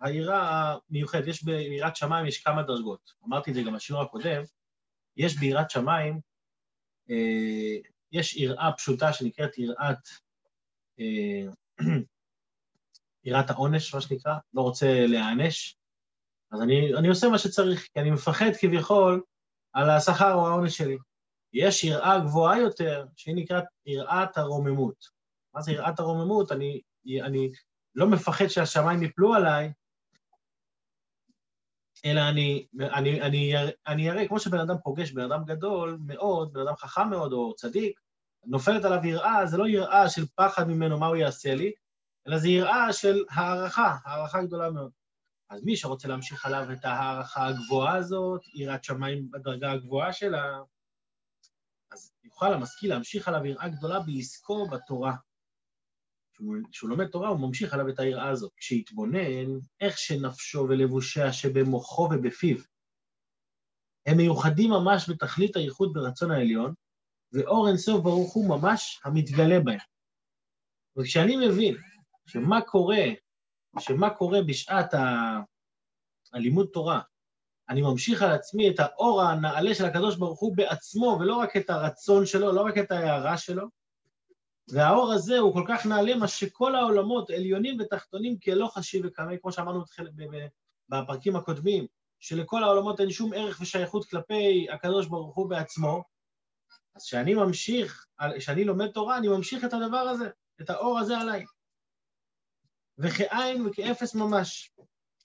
היראה 0.00 0.74
המיוחדת, 0.90 1.26
יש 1.26 1.44
ביראת 1.44 1.96
שמיים 1.96 2.26
יש 2.26 2.42
כמה 2.42 2.62
דרגות. 2.62 3.12
אמרתי 3.24 3.50
את 3.50 3.54
זה 3.54 3.62
גם 3.62 3.74
בשיעור 3.74 4.02
הקודם, 4.02 4.42
יש 5.16 5.36
ביראת 5.36 5.70
שמיים, 5.70 6.20
אה, 7.10 7.90
יש 8.12 8.36
יראה 8.36 8.72
פשוטה 8.76 9.12
שנקראת 9.12 9.58
יראת, 9.58 10.08
אה, 11.00 11.52
יראת 13.24 13.50
העונש, 13.50 13.94
מה 13.94 14.00
שנקרא, 14.00 14.34
לא 14.54 14.62
רוצה 14.62 15.06
להיענש, 15.06 15.76
אז 16.52 16.62
אני, 16.62 16.94
אני 16.94 17.08
עושה 17.08 17.28
מה 17.28 17.38
שצריך, 17.38 17.88
כי 17.92 18.00
אני 18.00 18.10
מפחד 18.10 18.50
כביכול 18.60 19.22
על 19.72 19.90
השכר 19.90 20.34
או 20.34 20.48
העונש 20.48 20.76
שלי. 20.76 20.96
יש 21.52 21.84
יראה 21.84 22.18
גבוהה 22.18 22.58
יותר, 22.58 23.06
שהיא 23.16 23.34
נקראת 23.36 23.64
יראת 23.86 24.38
הרוממות. 24.38 25.04
מה 25.54 25.62
זה 25.62 25.72
יראת 25.72 26.00
הרוממות? 26.00 26.52
אני, 26.52 26.80
אני 27.22 27.50
לא 27.94 28.06
מפחד 28.06 28.46
שהשמיים 28.48 29.02
יפלו 29.02 29.34
עליי, 29.34 29.72
אלא 32.04 32.20
אני, 32.20 32.66
אני, 32.80 33.22
אני, 33.22 33.54
אני 33.86 34.10
אראה, 34.10 34.28
כמו 34.28 34.40
שבן 34.40 34.58
אדם 34.60 34.76
פוגש 34.84 35.12
בן 35.12 35.32
אדם 35.32 35.44
גדול 35.44 35.98
מאוד, 36.06 36.52
בן 36.52 36.60
אדם 36.60 36.76
חכם 36.76 37.10
מאוד 37.10 37.32
או 37.32 37.54
צדיק, 37.54 38.00
נופלת 38.44 38.84
עליו 38.84 39.06
יראה, 39.06 39.46
זה 39.46 39.56
לא 39.56 39.68
יראה 39.68 40.08
של 40.08 40.26
פחד 40.34 40.68
ממנו, 40.68 40.98
מה 40.98 41.06
הוא 41.06 41.16
יעשה 41.16 41.54
לי, 41.54 41.72
אלא 42.28 42.38
זה 42.38 42.48
יראה 42.48 42.92
של 42.92 43.24
הערכה, 43.30 43.96
הערכה 44.04 44.42
גדולה 44.42 44.70
מאוד. 44.70 44.90
אז 45.50 45.64
מי 45.64 45.76
שרוצה 45.76 46.08
להמשיך 46.08 46.46
עליו 46.46 46.72
את 46.72 46.84
ההערכה 46.84 47.46
הגבוהה 47.46 47.96
הזאת, 47.96 48.40
יראת 48.54 48.84
שמיים 48.84 49.30
בדרגה 49.30 49.72
הגבוהה 49.72 50.12
שלה, 50.12 50.60
אז 51.92 52.12
יוכל 52.24 52.52
המשכיל 52.52 52.90
להמשיך 52.90 53.28
עליו 53.28 53.46
יראה 53.46 53.68
גדולה 53.68 54.00
בעסקו 54.00 54.68
בתורה. 54.68 55.14
כשהוא 56.72 56.90
לומד 56.90 57.06
תורה, 57.06 57.28
הוא 57.28 57.40
ממשיך 57.40 57.74
עליו 57.74 57.88
את 57.88 57.98
היראה 57.98 58.28
הזאת. 58.28 58.52
כשיתבונן, 58.56 59.58
איך 59.80 59.98
שנפשו 59.98 60.66
ולבושיה 60.68 61.32
שבמוחו 61.32 62.08
ובפיו, 62.12 62.56
הם 64.06 64.16
מיוחדים 64.16 64.70
ממש 64.70 65.10
בתכלית 65.10 65.56
הייחוד 65.56 65.92
ברצון 65.92 66.30
העליון, 66.30 66.74
ואור 67.32 67.68
אינסוף 67.68 68.02
ברוך 68.02 68.32
הוא 68.32 68.48
ממש 68.48 69.00
המתגלה 69.04 69.60
בהם. 69.60 69.78
וכשאני 70.98 71.48
מבין 71.48 71.76
שמה 72.26 72.60
קורה, 72.60 73.04
שמה 73.78 74.10
קורה 74.10 74.42
בשעת 74.42 74.94
ה... 74.94 75.00
הלימוד 76.32 76.68
תורה, 76.72 77.00
אני 77.68 77.82
ממשיך 77.82 78.22
על 78.22 78.30
עצמי 78.30 78.70
את 78.70 78.74
האור 78.78 79.22
הנעלה 79.22 79.74
של 79.74 79.84
הקדוש 79.84 80.16
ברוך 80.16 80.40
הוא 80.40 80.56
בעצמו, 80.56 81.18
ולא 81.20 81.36
רק 81.36 81.56
את 81.56 81.70
הרצון 81.70 82.26
שלו, 82.26 82.52
לא 82.52 82.60
רק 82.60 82.78
את 82.78 82.90
ההערה 82.90 83.38
שלו, 83.38 83.68
והאור 84.68 85.12
הזה 85.12 85.38
הוא 85.38 85.54
כל 85.54 85.64
כך 85.68 85.86
נעלה, 85.86 86.14
מה 86.14 86.28
שכל 86.28 86.74
העולמות, 86.74 87.30
עליונים 87.30 87.76
ותחתונים, 87.80 88.38
כלא 88.38 88.66
חשיב 88.66 89.06
וכמה, 89.06 89.36
כמו 89.36 89.52
שאמרנו 89.52 89.84
בפרקים 90.88 91.36
הקודמים, 91.36 91.86
שלכל 92.20 92.64
העולמות 92.64 93.00
אין 93.00 93.10
שום 93.10 93.32
ערך 93.32 93.60
ושייכות 93.60 94.04
כלפי 94.04 94.66
הקדוש 94.70 95.06
ברוך 95.06 95.36
הוא 95.36 95.50
בעצמו, 95.50 96.04
אז 96.94 97.04
כשאני 97.04 97.34
ממשיך, 97.34 98.06
כשאני 98.38 98.64
לומד 98.64 98.90
תורה, 98.90 99.18
אני 99.18 99.28
ממשיך 99.28 99.64
את 99.64 99.72
הדבר 99.72 99.96
הזה, 99.96 100.28
את 100.60 100.70
האור 100.70 100.98
הזה 100.98 101.18
עליי. 101.18 101.44
וכעין 102.98 103.66
וכאפס 103.66 104.14
ממש, 104.14 104.70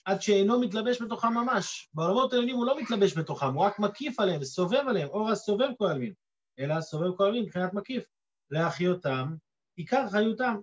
עד 0.04 0.22
שאינו 0.22 0.60
מתלבש 0.60 1.02
בתוכם 1.02 1.34
ממש. 1.34 1.88
בעולמות 1.94 2.32
העליונים 2.32 2.56
הוא 2.56 2.66
לא 2.66 2.80
מתלבש 2.80 3.18
בתוכם, 3.18 3.54
הוא 3.54 3.64
רק 3.64 3.78
מקיף 3.78 4.20
עליהם, 4.20 4.44
סובב 4.44 4.84
עליהם, 4.88 5.08
אור 5.08 5.30
הסובב 5.30 5.68
כל 5.78 5.86
עלמין, 5.86 6.12
אלא 6.58 6.80
סובב 6.80 7.16
כל 7.16 7.24
עלמין 7.24 7.42
מבחינת 7.42 7.74
מקיף. 7.74 8.04
להחיותם, 8.52 9.34
עיקר 9.76 10.08
חיותם. 10.10 10.56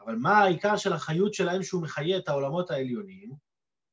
אבל 0.00 0.14
מה 0.14 0.38
העיקר 0.38 0.76
של 0.76 0.92
החיות 0.92 1.34
שלהם 1.34 1.62
שהוא 1.62 1.82
מחיה 1.82 2.18
את 2.18 2.28
העולמות 2.28 2.70
העליונים? 2.70 3.32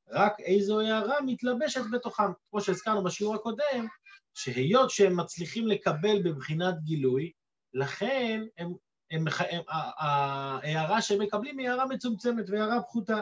רק 0.10 0.40
איזו 0.40 0.82
הערה 0.82 1.22
מתלבשת 1.26 1.82
בתוכם. 1.92 2.32
כמו 2.50 2.62
שהזכרנו 2.62 3.04
בשיעור 3.04 3.36
הקודם, 3.36 3.88
שהיות 4.34 4.90
שהם 4.90 5.20
מצליחים 5.20 5.68
לקבל 5.68 6.22
בבחינת 6.24 6.76
גילוי, 6.84 7.32
לכן 7.74 8.44
הם, 8.58 8.74
הם, 9.12 9.26
הם, 9.52 9.62
ההערה 9.68 11.02
שהם 11.02 11.22
מקבלים 11.22 11.58
היא 11.58 11.70
הערה 11.70 11.86
מצומצמת 11.86 12.46
והערה 12.50 12.82
פחותה. 12.82 13.22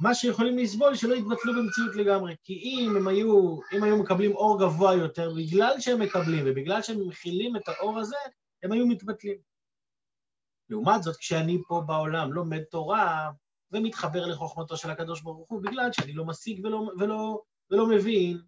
מה 0.00 0.14
שיכולים 0.14 0.58
לסבול 0.58 0.94
שלא 0.94 1.14
יתבטלו 1.14 1.52
במציאות 1.54 1.96
לגמרי. 1.96 2.36
כי 2.44 2.54
אם 2.54 2.96
הם 2.96 3.08
היו, 3.08 3.58
אם 3.72 3.82
היו 3.82 3.96
מקבלים 3.96 4.32
אור 4.32 4.60
גבוה 4.60 4.94
יותר, 4.94 5.30
בגלל 5.36 5.74
שהם 5.80 6.00
מקבלים 6.00 6.44
ובגלל 6.46 6.82
שהם 6.82 7.08
מכילים 7.08 7.56
את 7.56 7.68
האור 7.68 7.98
הזה, 7.98 8.16
הם 8.62 8.72
היו 8.72 8.86
מתבטלים. 8.86 9.38
לעומת 10.68 11.02
זאת, 11.02 11.16
כשאני 11.16 11.58
פה 11.68 11.82
בעולם 11.86 12.32
לומד 12.32 12.62
תורה 12.62 13.30
ומתחבר 13.72 14.26
לחוכמתו 14.26 14.76
של 14.76 14.90
הקדוש 14.90 15.22
ברוך 15.22 15.48
הוא, 15.48 15.62
בגלל 15.62 15.92
שאני 15.92 16.12
לא 16.12 16.24
משיג 16.24 16.64
ולא, 16.64 16.90
ולא, 16.98 17.42
ולא 17.70 17.86
מבין, 17.86 18.42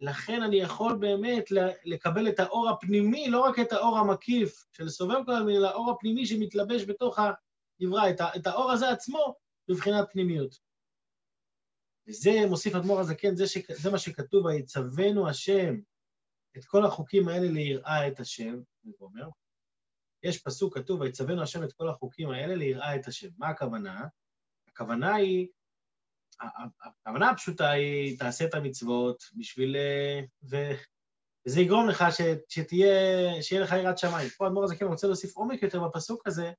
לכן 0.00 0.42
אני 0.42 0.56
יכול 0.56 0.96
באמת 0.96 1.44
לקבל 1.84 2.28
את 2.28 2.40
האור 2.40 2.68
הפנימי, 2.68 3.28
לא 3.28 3.40
רק 3.40 3.58
את 3.58 3.72
האור 3.72 3.98
המקיף 3.98 4.64
של 4.72 4.88
סובב 4.88 5.24
כל 5.26 5.32
הזמן, 5.32 5.50
אלא 5.50 5.68
האור 5.68 5.90
הפנימי 5.90 6.26
שמתלבש 6.26 6.84
בתוך 6.84 7.18
הנברא, 7.18 8.10
את 8.36 8.46
האור 8.46 8.70
הזה 8.72 8.90
עצמו 8.90 9.34
בבחינת 9.68 10.08
פנימיות. 10.12 10.67
וזה 12.08 12.30
מוסיף 12.48 12.74
אדמו"ר 12.74 13.00
הזקן, 13.00 13.36
זה, 13.36 13.46
ש... 13.46 13.58
זה 13.70 13.90
מה 13.90 13.98
שכתוב, 13.98 14.44
ויצוונו 14.44 15.28
השם 15.28 15.74
את 16.56 16.64
כל 16.64 16.84
החוקים 16.84 17.28
האלה 17.28 17.46
ליראה 17.46 18.08
את 18.08 18.20
השם, 18.20 18.60
הוא 18.82 18.94
אומר. 19.00 19.28
יש 20.22 20.42
פסוק 20.42 20.78
כתוב, 20.78 21.00
ויצוונו 21.00 21.42
השם 21.42 21.62
את 21.64 21.72
כל 21.72 21.88
החוקים 21.88 22.30
האלה 22.30 22.54
ליראה 22.54 22.96
את 22.96 23.06
השם. 23.06 23.28
מה 23.38 23.48
הכוונה? 23.48 24.06
הכוונה 24.68 25.14
היא, 25.14 25.48
הכוונה 26.82 27.30
הפשוטה 27.30 27.70
היא, 27.70 28.18
תעשה 28.18 28.44
את 28.44 28.54
המצוות 28.54 29.22
בשביל... 29.36 29.76
ו... 30.50 30.56
וזה 31.46 31.60
יגרום 31.60 31.88
לך 31.88 32.04
ש... 32.10 32.20
שתהיה, 32.48 33.42
שיהיה 33.42 33.62
לך 33.62 33.72
יראת 33.72 33.98
שמיים. 33.98 34.28
פה 34.28 34.46
אדמו"ר 34.46 34.64
הזקן 34.64 34.86
רוצה 34.86 35.06
להוסיף 35.06 35.36
עומק 35.36 35.62
יותר 35.62 35.80
בפסוק 35.80 36.26
הזה, 36.26 36.52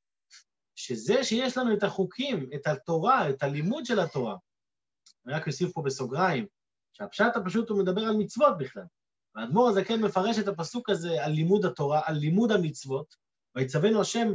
שזה 0.75 1.23
שיש 1.23 1.57
לנו 1.57 1.73
את 1.73 1.83
החוקים, 1.83 2.49
את 2.55 2.67
התורה, 2.67 3.29
את 3.29 3.43
הלימוד 3.43 3.85
של 3.85 3.99
התורה, 3.99 4.35
אני 5.25 5.33
רק 5.33 5.47
אוסיף 5.47 5.71
פה 5.73 5.81
בסוגריים, 5.81 6.45
שהפשט 6.93 7.35
הפשוט 7.35 7.69
הוא 7.69 7.79
מדבר 7.79 8.01
על 8.01 8.15
מצוות 8.17 8.57
בכלל. 8.57 8.83
והאדמו"ר 9.35 9.69
הזה 9.69 9.83
כן 9.83 10.01
מפרש 10.01 10.39
את 10.39 10.47
הפסוק 10.47 10.89
הזה 10.89 11.25
על 11.25 11.31
לימוד 11.31 11.65
התורה, 11.65 12.01
על 12.05 12.15
לימוד 12.15 12.51
המצוות, 12.51 13.15
ויצוונו 13.55 14.01
השם, 14.01 14.27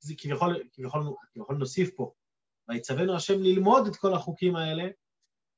זה 0.00 0.14
כביכול, 0.18 0.62
כביכול, 0.72 1.02
כביכול 1.32 1.56
נוסיף 1.56 1.90
פה, 1.96 2.12
ויצוונו 2.68 3.16
השם 3.16 3.42
ללמוד 3.42 3.86
את 3.86 3.96
כל 3.96 4.14
החוקים 4.14 4.56
האלה, 4.56 4.88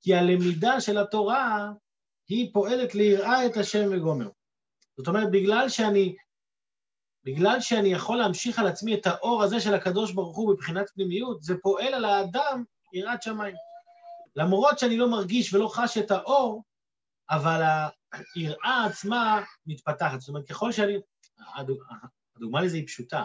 כי 0.00 0.14
הלמידה 0.14 0.80
של 0.80 0.98
התורה 0.98 1.72
היא 2.28 2.50
פועלת 2.52 2.94
ליראה 2.94 3.46
את 3.46 3.56
השם 3.56 3.88
וגומר. 3.92 4.28
זאת 4.96 5.08
אומרת, 5.08 5.30
בגלל 5.30 5.68
שאני, 5.68 6.16
בגלל 7.24 7.60
שאני 7.60 7.88
יכול 7.88 8.18
להמשיך 8.18 8.58
על 8.58 8.66
עצמי 8.66 8.94
את 8.94 9.06
האור 9.06 9.42
הזה 9.42 9.60
של 9.60 9.74
הקדוש 9.74 10.12
ברוך 10.12 10.36
הוא 10.36 10.52
מבחינת 10.52 10.90
פנימיות, 10.94 11.42
זה 11.42 11.54
פועל 11.62 11.94
על 11.94 12.04
האדם 12.04 12.64
יראת 12.92 13.22
שמיים. 13.22 13.56
למרות 14.36 14.78
שאני 14.78 14.96
לא 14.96 15.10
מרגיש 15.10 15.54
ולא 15.54 15.68
חש 15.72 15.98
את 15.98 16.10
האור, 16.10 16.64
אבל 17.30 17.62
היראה 18.34 18.86
עצמה 18.86 19.42
מתפתחת. 19.66 20.20
זאת 20.20 20.28
אומרת, 20.28 20.48
ככל 20.48 20.72
שאני... 20.72 20.96
הדוגמה 22.36 22.62
לזה 22.62 22.76
היא 22.76 22.86
פשוטה. 22.86 23.24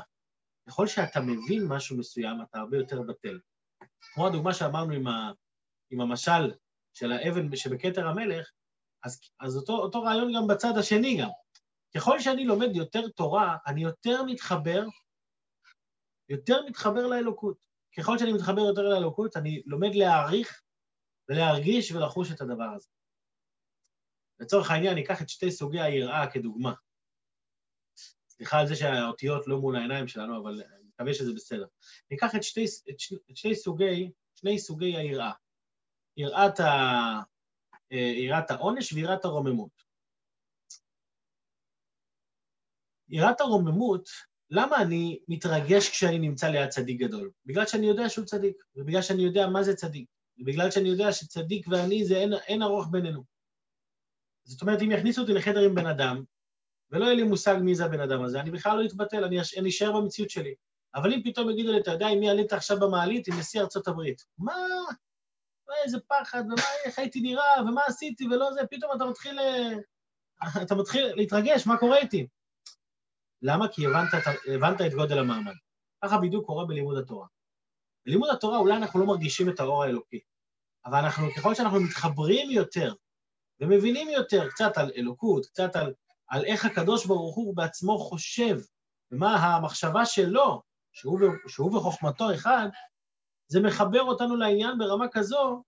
ככל 0.67 0.87
שאתה 0.87 1.19
מבין 1.19 1.67
משהו 1.67 1.97
מסוים, 1.97 2.41
אתה 2.41 2.59
הרבה 2.59 2.77
יותר 2.77 3.01
בטל. 3.01 3.39
כמו 4.13 4.27
הדוגמה 4.27 4.53
שאמרנו 4.53 4.93
עם, 4.93 5.07
ה, 5.07 5.31
עם 5.91 6.01
המשל 6.01 6.51
של 6.93 7.11
האבן 7.11 7.55
שבכתר 7.55 8.07
המלך, 8.07 8.51
אז, 9.03 9.21
אז 9.39 9.57
אותו, 9.57 9.73
אותו 9.73 10.01
רעיון 10.01 10.33
גם 10.35 10.47
בצד 10.47 10.77
השני 10.77 11.17
גם. 11.17 11.29
ככל 11.95 12.19
שאני 12.19 12.45
לומד 12.45 12.75
יותר 12.75 13.09
תורה, 13.09 13.57
אני 13.67 13.83
יותר 13.83 14.23
מתחבר, 14.23 14.85
יותר 16.29 16.65
מתחבר 16.65 17.07
לאלוקות. 17.07 17.57
ככל 17.97 18.17
שאני 18.17 18.33
מתחבר 18.33 18.61
יותר 18.61 18.81
לאלוקות, 18.81 19.37
אני 19.37 19.61
לומד 19.65 19.95
להעריך 19.95 20.61
ולהרגיש 21.29 21.91
ולחוש 21.91 22.31
את 22.31 22.41
הדבר 22.41 22.69
הזה. 22.75 22.89
לצורך 24.39 24.71
העניין, 24.71 24.95
ניקח 24.95 25.21
את 25.21 25.29
שתי 25.29 25.51
סוגי 25.51 25.81
היראה 25.81 26.31
כדוגמה. 26.31 26.73
סליחה 28.29 28.59
על 28.59 28.67
זה 28.67 28.75
שהאותיות 28.75 29.47
לא 29.47 29.57
מול 29.59 29.75
העיניים 29.75 30.07
שלנו, 30.07 30.41
אבל 30.41 30.61
אני 30.61 30.87
מקווה 30.93 31.13
שזה 31.13 31.33
בסדר. 31.33 31.65
ניקח 32.11 32.35
את 32.35 32.43
שתי, 32.43 32.65
את 32.89 32.99
שני, 32.99 33.17
את 33.31 33.37
שני 33.37 33.55
סוגי, 33.55 34.11
שני 34.35 34.59
סוגי 34.59 34.97
היראה. 34.97 35.31
יראת, 36.17 36.59
ה, 36.59 36.65
אה, 37.91 37.97
יראת 37.97 38.51
העונש 38.51 38.93
ויראת 38.93 39.25
הרוממות. 39.25 39.83
יראת 43.09 43.41
הרוממות, 43.41 44.09
למה 44.49 44.81
אני 44.81 45.19
מתרגש 45.27 45.89
כשאני 45.89 46.19
נמצא 46.19 46.47
ליד 46.47 46.69
צדיק 46.69 46.99
גדול? 46.99 47.31
בגלל 47.45 47.65
שאני 47.65 47.87
יודע 47.87 48.09
שהוא 48.09 48.25
צדיק, 48.25 48.63
ובגלל 48.75 49.01
שאני 49.01 49.23
יודע 49.23 49.47
מה 49.47 49.63
זה 49.63 49.75
צדיק. 49.75 50.18
ובגלל 50.39 50.71
שאני 50.71 50.89
יודע 50.89 51.11
שצדיק 51.11 51.67
ואני 51.67 52.05
זה 52.05 52.15
אין, 52.17 52.33
אין 52.33 52.61
ארוך 52.61 52.87
בינינו. 52.91 53.23
זאת 54.43 54.61
אומרת, 54.61 54.81
אם 54.81 54.91
יכניסו 54.91 55.21
אותי 55.21 55.33
לחדר 55.33 55.59
עם 55.59 55.75
בן 55.75 55.85
אדם, 55.85 56.23
ולא 56.91 57.05
יהיה 57.05 57.15
לי 57.15 57.23
מושג 57.23 57.55
מי 57.61 57.75
זה 57.75 57.85
הבן 57.85 57.99
אדם 57.99 58.23
הזה, 58.23 58.39
אני 58.39 58.51
בכלל 58.51 58.77
לא 58.77 58.85
אתבטל, 58.85 59.23
אני, 59.23 59.41
אשאר 59.69 59.91
במציאות 59.91 60.29
שלי. 60.29 60.53
אבל 60.95 61.13
אם 61.13 61.21
פתאום 61.23 61.49
יגידו 61.49 61.71
לי, 61.71 61.79
אתה 61.79 61.91
יודע 61.91 62.07
עם 62.07 62.19
מי 62.19 62.29
עלית 62.29 62.53
עכשיו 62.53 62.79
במעלית? 62.79 63.27
עם 63.27 63.39
נשיא 63.39 63.61
ארצות 63.61 63.87
הברית. 63.87 64.25
מה? 64.37 64.53
מה, 65.67 65.73
איזה 65.83 65.97
פחד, 66.07 66.43
ומה, 66.45 66.61
איך 66.85 66.99
הייתי 66.99 67.21
נראה, 67.21 67.61
ומה 67.61 67.81
עשיתי, 67.87 68.27
ולא 68.27 68.53
זה, 68.53 68.61
פתאום 68.71 68.91
אתה 68.95 69.05
מתחיל, 69.05 69.39
אה, 69.39 69.71
אתה 70.63 70.75
מתחיל 70.75 71.13
להתרגש, 71.15 71.67
מה 71.67 71.77
קורה 71.77 71.97
איתי? 71.97 72.27
למה? 73.41 73.67
כי 73.67 73.85
הבנת, 73.85 74.09
הבנת 74.55 74.81
את 74.81 74.93
גודל 74.93 75.19
המעמד. 75.19 75.53
ככה 76.03 76.17
בדיוק 76.17 76.45
קורה 76.45 76.65
בלימוד 76.65 76.97
התורה. 76.97 77.27
בלימוד 78.09 78.29
התורה 78.29 78.57
אולי 78.57 78.77
אנחנו 78.77 78.99
לא 78.99 79.05
מרגישים 79.05 79.49
את 79.49 79.59
האור 79.59 79.83
האלוקי, 79.83 80.19
אבל 80.85 80.99
אנחנו, 80.99 81.27
ככל 81.37 81.55
שאנחנו 81.55 81.79
מתחברים 81.79 82.51
יותר 82.51 82.93
ומבינים 83.59 84.09
יותר, 84.09 84.49
קצת 84.49 84.77
על 84.77 84.91
אלוקות, 84.97 85.45
קצת 85.45 85.75
על, 85.75 85.93
על 86.27 86.45
איך 86.45 86.65
הקדוש 86.65 87.05
ברוך 87.05 87.35
הוא 87.35 87.55
בעצמו 87.55 87.99
חושב, 87.99 88.57
ומה 89.11 89.35
המחשבה 89.35 90.05
שלו, 90.05 90.61
שהוא, 90.91 91.19
שהוא 91.47 91.77
וחוכמתו 91.77 92.33
אחד, 92.33 92.67
זה 93.47 93.59
מחבר 93.61 94.01
אותנו 94.01 94.35
לעניין 94.35 94.77
ברמה 94.77 95.07
כזו, 95.11 95.63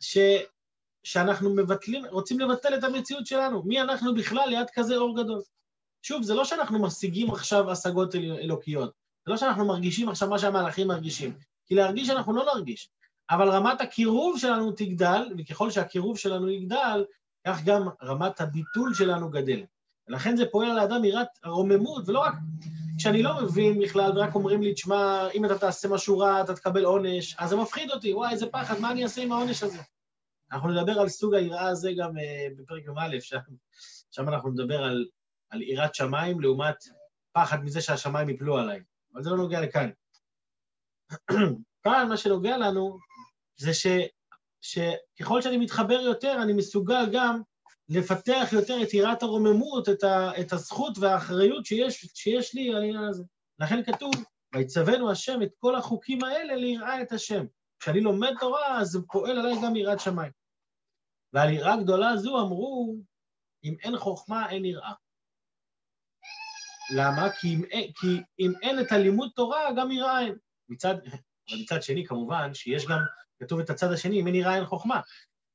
ש, 0.00 0.18
שאנחנו 1.04 1.54
מבטלים, 1.54 2.04
רוצים 2.06 2.40
לבטל 2.40 2.78
את 2.78 2.84
המציאות 2.84 3.26
שלנו. 3.26 3.62
מי 3.62 3.80
אנחנו 3.80 4.14
בכלל 4.14 4.48
ליד 4.48 4.66
כזה 4.74 4.96
אור 4.96 5.22
גדול? 5.22 5.42
שוב, 6.02 6.22
זה 6.22 6.34
לא 6.34 6.44
שאנחנו 6.44 6.82
משיגים 6.82 7.30
עכשיו 7.30 7.70
השגות 7.70 8.14
אל, 8.14 8.32
אלוקיות, 8.32 9.05
זה 9.26 9.32
לא 9.32 9.36
שאנחנו 9.36 9.66
מרגישים 9.66 10.08
עכשיו 10.08 10.28
מה 10.28 10.38
שהמהלכים 10.38 10.88
מרגישים, 10.88 11.32
כי 11.66 11.74
להרגיש 11.74 12.10
אנחנו 12.10 12.32
לא 12.32 12.44
נרגיש, 12.54 12.90
אבל 13.30 13.48
רמת 13.48 13.80
הקירוב 13.80 14.38
שלנו 14.38 14.72
תגדל, 14.72 15.22
וככל 15.38 15.70
שהקירוב 15.70 16.18
שלנו 16.18 16.48
יגדל, 16.48 17.04
כך 17.46 17.64
גם 17.64 17.88
רמת 18.02 18.40
הביטול 18.40 18.94
שלנו 18.94 19.30
גדל. 19.30 19.64
ולכן 20.08 20.36
זה 20.36 20.44
פועל 20.52 20.70
על 20.70 20.78
האדם 20.78 21.04
יראת 21.04 21.26
הרוממות, 21.44 22.08
ולא 22.08 22.20
רק 22.20 22.34
כשאני 22.98 23.22
לא 23.22 23.42
מבין 23.42 23.80
בכלל, 23.80 24.18
ורק 24.18 24.34
אומרים 24.34 24.62
לי, 24.62 24.74
תשמע, 24.74 25.28
אם 25.34 25.44
אתה 25.44 25.58
תעשה 25.58 25.88
משהו 25.88 26.18
רע, 26.18 26.40
אתה 26.40 26.54
תקבל 26.54 26.84
עונש, 26.84 27.36
אז 27.38 27.50
זה 27.50 27.56
מפחיד 27.56 27.90
אותי, 27.90 28.14
וואי, 28.14 28.32
איזה 28.32 28.46
פחד, 28.46 28.80
מה 28.80 28.90
אני 28.90 29.04
אעשה 29.04 29.22
עם 29.22 29.32
העונש 29.32 29.62
הזה? 29.62 29.78
אנחנו 30.52 30.68
נדבר 30.68 31.00
על 31.00 31.08
סוג 31.08 31.34
היראה 31.34 31.68
הזה 31.68 31.90
גם 31.96 32.16
uh, 32.16 32.20
בפרק 32.58 32.82
י"א, 32.84 33.20
שם, 33.20 33.38
שם 34.10 34.28
אנחנו 34.28 34.50
נדבר 34.50 34.84
על, 34.84 35.06
על 35.50 35.62
יראת 35.62 35.94
שמיים 35.94 36.40
לעומת 36.40 36.84
פחד 37.32 37.64
מזה 37.64 37.80
שהשמיים 37.80 38.28
יפלו 38.28 38.58
עליי, 38.58 38.80
אבל 39.16 39.24
זה 39.24 39.30
לא 39.30 39.36
נוגע 39.36 39.60
לכאן. 39.60 39.90
כאן 41.82 42.08
מה 42.08 42.16
שנוגע 42.16 42.56
לנו 42.56 42.98
זה 43.56 43.74
ש, 43.74 43.86
שככל 44.60 45.42
שאני 45.42 45.56
מתחבר 45.56 46.00
יותר, 46.00 46.38
אני 46.42 46.52
מסוגל 46.52 47.04
גם 47.12 47.42
לפתח 47.88 48.48
יותר 48.52 48.82
את 48.82 48.94
יראת 48.94 49.22
הרוממות, 49.22 49.88
את, 49.88 50.04
ה, 50.04 50.40
את 50.40 50.52
הזכות 50.52 50.98
והאחריות 50.98 51.66
שיש, 51.66 52.06
שיש 52.14 52.54
לי 52.54 52.74
על 52.74 52.82
העניין 52.82 53.04
הזה. 53.04 53.24
לכן 53.58 53.82
כתוב, 53.84 54.12
ויצווינו 54.54 55.10
השם 55.10 55.42
את 55.42 55.50
כל 55.58 55.76
החוקים 55.76 56.24
האלה 56.24 56.56
ליראה 56.56 57.02
את 57.02 57.12
השם. 57.12 57.46
כשאני 57.80 58.00
לומד 58.00 58.32
תורה, 58.40 58.80
אז 58.80 58.98
פועל 59.12 59.38
עליי 59.38 59.54
גם 59.64 59.76
יראת 59.76 60.00
שמיים. 60.00 60.32
ועל 61.32 61.52
יראה 61.52 61.76
גדולה 61.76 62.16
זו 62.16 62.40
אמרו, 62.40 62.96
אם 63.64 63.76
אין 63.82 63.98
חוכמה, 63.98 64.50
אין 64.50 64.64
יראה. 64.64 64.92
למה? 66.94 67.30
כי 67.40 67.54
אם, 67.54 67.62
כי 68.00 68.22
אם 68.38 68.52
אין 68.62 68.80
את 68.80 68.92
הלימוד 68.92 69.30
תורה, 69.34 69.72
גם 69.76 69.90
יראה 69.90 70.20
אין. 70.20 70.34
מצד, 70.68 70.94
מצד 71.62 71.82
שני, 71.82 72.06
כמובן, 72.06 72.54
שיש 72.54 72.86
גם, 72.86 72.98
כתוב 73.40 73.60
את 73.60 73.70
הצד 73.70 73.92
השני, 73.92 74.20
אם 74.20 74.26
אין 74.26 74.34
יראה 74.34 74.56
אין 74.56 74.64
חוכמה. 74.64 75.00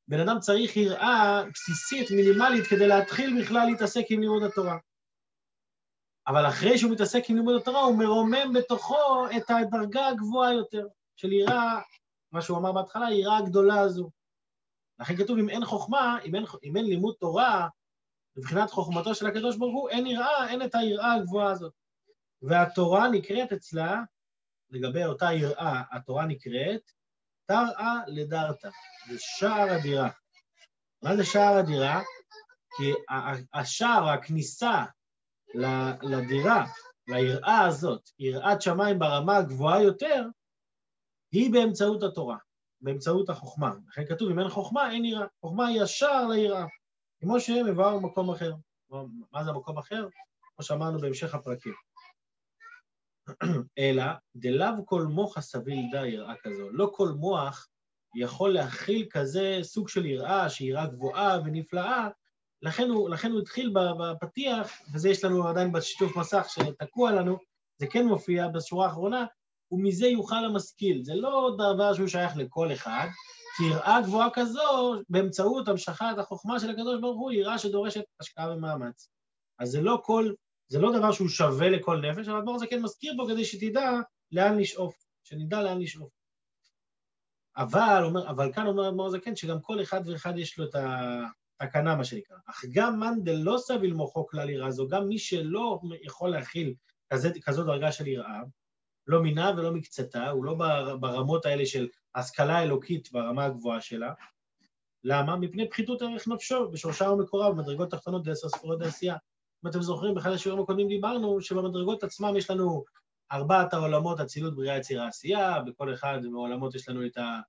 בן 0.07 0.19
אדם 0.19 0.39
צריך 0.39 0.77
יראה 0.77 1.43
בסיסית, 1.53 2.11
מינימלית, 2.11 2.67
כדי 2.67 2.87
להתחיל 2.87 3.41
בכלל 3.41 3.65
להתעסק 3.65 4.05
עם 4.09 4.21
לימוד 4.21 4.43
התורה. 4.43 4.77
אבל 6.27 6.47
אחרי 6.47 6.77
שהוא 6.77 6.91
מתעסק 6.91 7.23
עם 7.29 7.35
לימוד 7.35 7.61
התורה, 7.61 7.81
הוא 7.81 7.97
מרומם 7.99 8.53
בתוכו 8.53 9.25
את 9.37 9.49
הדרגה 9.49 10.07
הגבוהה 10.07 10.53
יותר 10.53 10.87
של 11.15 11.31
יראה, 11.31 11.81
מה 12.31 12.41
שהוא 12.41 12.57
אמר 12.57 12.71
בהתחלה, 12.71 13.07
היראה 13.07 13.37
הגדולה 13.37 13.79
הזו. 13.79 14.09
לכן 14.99 15.15
כתוב, 15.15 15.37
אם 15.37 15.49
אין 15.49 15.65
חוכמה, 15.65 16.17
אם 16.25 16.35
אין, 16.35 16.43
אם 16.63 16.77
אין 16.77 16.85
לימוד 16.85 17.15
תורה, 17.19 17.67
מבחינת 18.37 18.71
חוכמתו 18.71 19.15
של 19.15 19.27
הקדוש 19.27 19.57
ברוך 19.57 19.73
הוא, 19.73 19.89
אין 19.89 20.07
יראה, 20.07 20.49
אין 20.49 20.61
את 20.61 20.75
היראה 20.75 21.13
הגבוהה 21.13 21.51
הזאת. 21.51 21.73
והתורה 22.41 23.09
נקראת 23.09 23.51
אצלה, 23.53 24.01
לגבי 24.69 25.05
אותה 25.05 25.33
יראה, 25.33 25.81
התורה 25.91 26.25
נקראת 26.25 26.91
תראה 27.45 27.95
לדרתא, 28.07 28.69
זה 29.09 29.15
שער 29.19 29.71
הדירה. 29.71 30.09
מה 31.03 31.15
זה 31.15 31.25
שער 31.25 31.57
הדירה? 31.57 32.01
כי 32.77 32.93
השער, 33.53 34.09
הכניסה 34.09 34.85
לדירה, 36.01 36.65
ליראה 37.07 37.65
הזאת, 37.67 38.09
יראת 38.19 38.61
שמיים 38.61 38.99
ברמה 38.99 39.37
הגבוהה 39.37 39.83
יותר, 39.83 40.25
היא 41.31 41.53
באמצעות 41.53 42.03
התורה, 42.03 42.37
באמצעות 42.81 43.29
החוכמה. 43.29 43.71
לכן 43.87 44.05
כתוב, 44.05 44.29
אם 44.29 44.39
אין 44.39 44.49
חוכמה, 44.49 44.91
אין 44.91 45.05
יראה. 45.05 45.27
חוכמה 45.41 45.67
היא 45.67 45.81
השער 45.81 46.27
ליראה, 46.27 46.65
כמו 47.21 47.39
שמבואר 47.39 47.97
במקום 47.97 48.29
אחר. 48.29 48.53
מה 49.31 49.43
זה 49.43 49.49
המקום 49.49 49.77
אחר? 49.77 50.07
כמו 50.55 50.65
שאמרנו 50.65 50.99
בהמשך 50.99 51.35
הפרקים. 51.35 51.73
אלא 53.79 54.03
דלאו 54.35 54.85
כל 54.85 55.03
מוח 55.03 55.37
הסביל 55.37 55.85
דה 55.91 56.07
יראה 56.07 56.33
כזו. 56.43 56.69
לא 56.71 56.91
כל 56.93 57.09
מוח 57.09 57.67
יכול 58.15 58.53
להכיל 58.53 59.07
כזה 59.09 59.59
סוג 59.61 59.89
של 59.89 60.05
יראה, 60.05 60.49
שהיא 60.49 60.69
יראה 60.69 60.87
גבוהה 60.87 61.39
ונפלאה, 61.45 62.09
לכן 62.61 62.89
הוא, 62.89 63.09
לכן 63.09 63.31
הוא 63.31 63.39
התחיל 63.39 63.73
בפתיח, 63.99 64.71
וזה 64.93 65.09
יש 65.09 65.23
לנו 65.23 65.47
עדיין 65.47 65.71
בשיתוף 65.71 66.17
מסך 66.17 66.45
שתקוע 66.49 67.11
לנו, 67.11 67.37
זה 67.77 67.87
כן 67.87 68.05
מופיע 68.05 68.47
בשורה 68.47 68.85
האחרונה, 68.85 69.25
ומזה 69.71 70.07
יוכל 70.07 70.45
המשכיל. 70.45 71.03
זה 71.03 71.15
לא 71.15 71.55
דבר 71.57 71.93
שהוא 71.93 72.07
שייך 72.07 72.37
לכל 72.37 72.73
אחד, 72.73 73.07
יראה 73.59 74.01
גבוהה 74.01 74.29
כזו, 74.33 74.93
באמצעות 75.09 75.67
המשכת 75.67 76.05
החוכמה 76.17 76.59
של 76.59 76.69
הקדוש 76.69 77.01
ברוך 77.01 77.19
הוא, 77.19 77.31
יראה 77.31 77.57
שדורשת 77.57 78.03
השקעה 78.19 78.51
ומאמץ. 78.51 79.09
אז 79.59 79.69
זה 79.69 79.81
לא 79.81 80.01
כל 80.03 80.33
זה 80.71 80.79
לא 80.79 80.97
דבר 80.97 81.11
שהוא 81.11 81.29
שווה 81.29 81.69
לכל 81.69 82.01
נפש, 82.01 82.27
אבל 82.27 82.37
הדבר 82.37 82.51
הזה 82.51 82.67
כן 82.67 82.81
מזכיר 82.81 83.13
בו 83.17 83.27
כדי 83.27 83.45
שתדע 83.45 83.91
לאן 84.31 84.57
לשאוף, 84.57 84.95
שנדע 85.23 85.61
לאן 85.61 85.79
לשאוף. 85.81 86.11
אבל, 87.57 88.01
אומר, 88.03 88.29
אבל 88.29 88.53
כאן 88.53 88.67
אומר 88.67 88.89
אדמו"ר 88.89 89.07
הזקן 89.07 89.35
שגם 89.35 89.61
כל 89.61 89.81
אחד 89.81 90.01
ואחד 90.05 90.37
יש 90.37 90.59
לו 90.59 90.65
את 90.65 90.75
התקנה, 91.61 91.95
מה 91.95 92.03
שנקרא. 92.03 92.37
אך 92.45 92.65
גם 92.73 92.99
מאן 92.99 93.23
דלא 93.23 93.57
סביל 93.57 93.93
מוחו 93.93 94.27
כלל 94.27 94.49
יראה 94.49 94.71
זו, 94.71 94.87
גם 94.87 95.07
מי 95.07 95.19
שלא 95.19 95.79
יכול 96.01 96.29
להכיל 96.29 96.73
כזה, 97.13 97.29
כזו 97.43 97.63
דרגה 97.63 97.91
של 97.91 98.07
יראה, 98.07 98.41
לא 99.07 99.21
מינה 99.21 99.51
ולא 99.57 99.71
מקצתה, 99.71 100.29
הוא 100.29 100.45
לא 100.45 100.55
ברמות 100.99 101.45
האלה 101.45 101.65
של 101.65 101.87
השכלה 102.15 102.63
אלוקית 102.63 103.11
ברמה 103.11 103.45
הגבוהה 103.45 103.81
שלה. 103.81 104.13
למה? 105.03 105.35
מפני 105.35 105.69
פחיתות 105.69 106.01
ערך 106.01 106.27
נפשו, 106.27 106.71
בשורשה 106.71 107.09
ומקורב, 107.09 107.55
מדרגות 107.55 107.91
תחתונות 107.91 108.23
דעשר 108.23 108.49
ספורות 108.49 108.79
דעשייה. 108.79 109.15
אם 109.65 109.69
אתם 109.69 109.81
זוכרים, 109.81 110.15
באחד 110.15 110.31
השיעורים 110.31 110.63
הקודמים 110.63 110.87
דיברנו 110.87 111.41
שבמדרגות 111.41 112.03
עצמם 112.03 112.37
יש 112.37 112.49
לנו 112.49 112.83
ארבעת 113.31 113.73
העולמות, 113.73 114.19
אצילות, 114.19 114.55
בריאה, 114.55 114.77
יצירה, 114.77 115.07
עשייה, 115.07 115.61
בכל 115.61 115.93
אחד 115.93 116.19
מהעולמות 116.23 116.75
יש 116.75 116.89
לנו 116.89 117.05
את, 117.05 117.17
ה, 117.17 117.39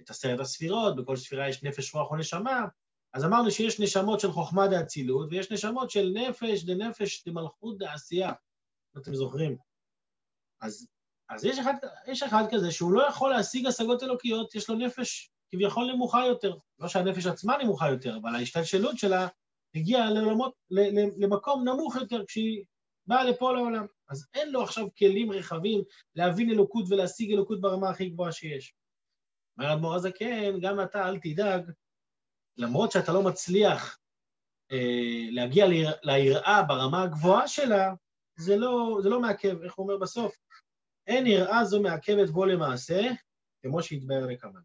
את 0.00 0.10
עשרת 0.10 0.40
הספירות, 0.40 0.96
בכל 0.96 1.16
ספירה 1.16 1.48
יש 1.48 1.62
נפש, 1.62 1.94
רוח 1.94 2.10
או 2.10 2.16
נשמה, 2.16 2.66
אז 3.14 3.24
אמרנו 3.24 3.50
שיש 3.50 3.80
נשמות 3.80 4.20
של 4.20 4.32
חוכמה 4.32 4.68
דאצילות, 4.68 5.28
ויש 5.30 5.52
נשמות 5.52 5.90
של 5.90 6.12
נפש 6.14 6.64
דנפש 6.64 7.28
דמלכות 7.28 7.78
דעשייה, 7.78 8.32
אם 8.96 9.00
אתם 9.00 9.14
זוכרים. 9.14 9.56
אז, 10.60 10.86
אז 11.28 11.44
יש, 11.44 11.58
אחד, 11.58 11.74
יש 12.06 12.22
אחד 12.22 12.44
כזה 12.50 12.70
שהוא 12.70 12.92
לא 12.92 13.08
יכול 13.08 13.30
להשיג 13.30 13.66
השגות 13.66 14.02
אלוקיות, 14.02 14.54
יש 14.54 14.70
לו 14.70 14.74
נפש 14.76 15.30
כביכול 15.50 15.92
נמוכה 15.92 16.26
יותר. 16.26 16.56
לא 16.78 16.88
שהנפש 16.88 17.26
עצמה 17.26 17.56
נמוכה 17.58 17.90
יותר, 17.90 18.16
אבל 18.22 18.34
ההשתלשלות 18.34 18.98
שלה 18.98 19.28
הגיעה 19.74 20.10
לעולמות, 20.10 20.54
למקום 21.18 21.68
נמוך 21.68 21.96
יותר 21.96 22.24
כשהיא 22.26 22.64
באה 23.06 23.24
לפה 23.24 23.52
לעולם. 23.52 23.86
אז 24.08 24.26
אין 24.34 24.50
לו 24.52 24.62
עכשיו 24.62 24.86
כלים 24.98 25.32
רחבים 25.32 25.82
להבין 26.14 26.50
אלוקות 26.50 26.84
ולהשיג 26.88 27.32
אלוקות 27.32 27.60
ברמה 27.60 27.90
הכי 27.90 28.08
גבוהה 28.08 28.32
שיש. 28.32 28.74
אומר 29.58 29.72
אדמו"ר 29.72 29.94
הזקן, 29.94 30.60
גם 30.60 30.80
אתה 30.80 31.08
אל 31.08 31.18
תדאג, 31.18 31.70
למרות 32.56 32.92
שאתה 32.92 33.12
לא 33.12 33.22
מצליח 33.22 33.98
אה, 34.72 35.26
להגיע 35.30 35.66
ליראה 36.02 36.62
ברמה 36.62 37.02
הגבוהה 37.02 37.48
שלה, 37.48 37.94
זה 38.36 38.56
לא, 38.56 38.98
זה 39.02 39.08
לא 39.08 39.20
מעכב, 39.20 39.62
איך 39.62 39.74
הוא 39.74 39.84
אומר 39.84 39.96
בסוף? 39.98 40.36
אין 41.06 41.26
יראה 41.26 41.64
זו 41.64 41.82
מעכבת 41.82 42.30
בו 42.30 42.44
למעשה, 42.44 43.00
כמו 43.62 43.82
שהתבהר 43.82 44.26
לכוון. 44.26 44.62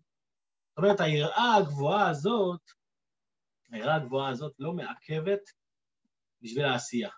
זאת 0.69 0.77
אומרת, 0.77 0.99
היראה 0.99 1.55
הגבוהה 1.55 2.09
הזאת, 2.09 2.61
היראה 3.71 3.95
הגבוהה 3.95 4.29
הזאת 4.29 4.53
לא 4.59 4.73
מעכבת 4.73 5.39
בשביל 6.41 6.65
העשייה. 6.65 7.09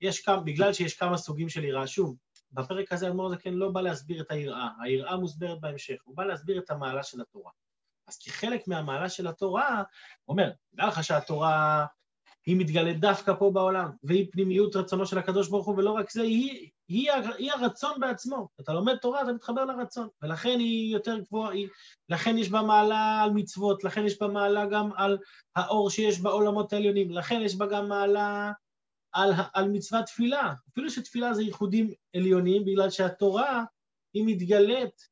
יש 0.00 0.20
כמה, 0.20 0.40
בגלל 0.40 0.72
שיש 0.72 0.96
כמה 0.96 1.16
סוגים 1.16 1.48
של 1.48 1.64
יראה, 1.64 1.86
שוב, 1.86 2.16
בפרק 2.52 2.92
הזה 2.92 3.08
אדמו"ר 3.08 3.30
זקן 3.30 3.54
לא 3.54 3.70
בא 3.70 3.80
להסביר 3.80 4.22
את 4.22 4.30
היראה, 4.30 4.68
היראה 4.82 5.16
מוסברת 5.16 5.60
בהמשך, 5.60 5.96
הוא 6.04 6.16
בא 6.16 6.24
להסביר 6.24 6.58
את 6.58 6.70
המעלה 6.70 7.02
של 7.02 7.20
התורה. 7.20 7.50
אז 8.06 8.18
כחלק 8.18 8.68
מהמעלה 8.68 9.08
של 9.08 9.26
התורה, 9.26 9.82
הוא 10.24 10.34
אומר, 10.34 10.50
נראה 10.72 10.88
לך 10.88 11.04
שהתורה 11.04 11.86
היא 12.46 12.56
מתגלית 12.56 13.00
דווקא 13.00 13.34
פה 13.38 13.50
בעולם, 13.50 13.90
והיא 14.02 14.26
פנימיות 14.32 14.76
רצונו 14.76 15.06
של 15.06 15.18
הקדוש 15.18 15.48
ברוך 15.48 15.66
הוא, 15.66 15.76
ולא 15.78 15.90
רק 15.90 16.10
זה, 16.10 16.22
היא, 16.22 16.70
היא, 16.88 17.10
היא 17.38 17.52
הרצון 17.52 18.00
בעצמו. 18.00 18.48
אתה 18.60 18.72
לומד 18.72 18.96
תורה, 18.96 19.22
אתה 19.22 19.32
מתחבר 19.32 19.64
לרצון, 19.64 20.08
ולכן 20.22 20.58
היא 20.58 20.92
יותר 20.92 21.18
גבוהה, 21.18 21.54
לכן 22.08 22.38
יש 22.38 22.48
בה 22.48 22.62
מעלה 22.62 23.22
על 23.22 23.30
מצוות, 23.30 23.84
לכן 23.84 24.06
יש 24.06 24.20
בה 24.20 24.28
מעלה 24.28 24.66
גם 24.66 24.90
על 24.96 25.18
האור 25.56 25.90
שיש 25.90 26.20
בעולמות 26.20 26.72
העליונים, 26.72 27.10
לכן 27.10 27.40
יש 27.40 27.56
בה 27.56 27.66
גם 27.66 27.88
מעלה 27.88 28.52
על, 29.12 29.32
על 29.54 29.68
מצוות 29.68 30.04
תפילה. 30.04 30.52
אפילו 30.72 30.90
שתפילה 30.90 31.34
זה 31.34 31.42
ייחודים 31.42 31.92
עליונים, 32.16 32.64
בגלל 32.64 32.90
שהתורה 32.90 33.64
היא 34.14 34.24
מתגלית 34.26 35.08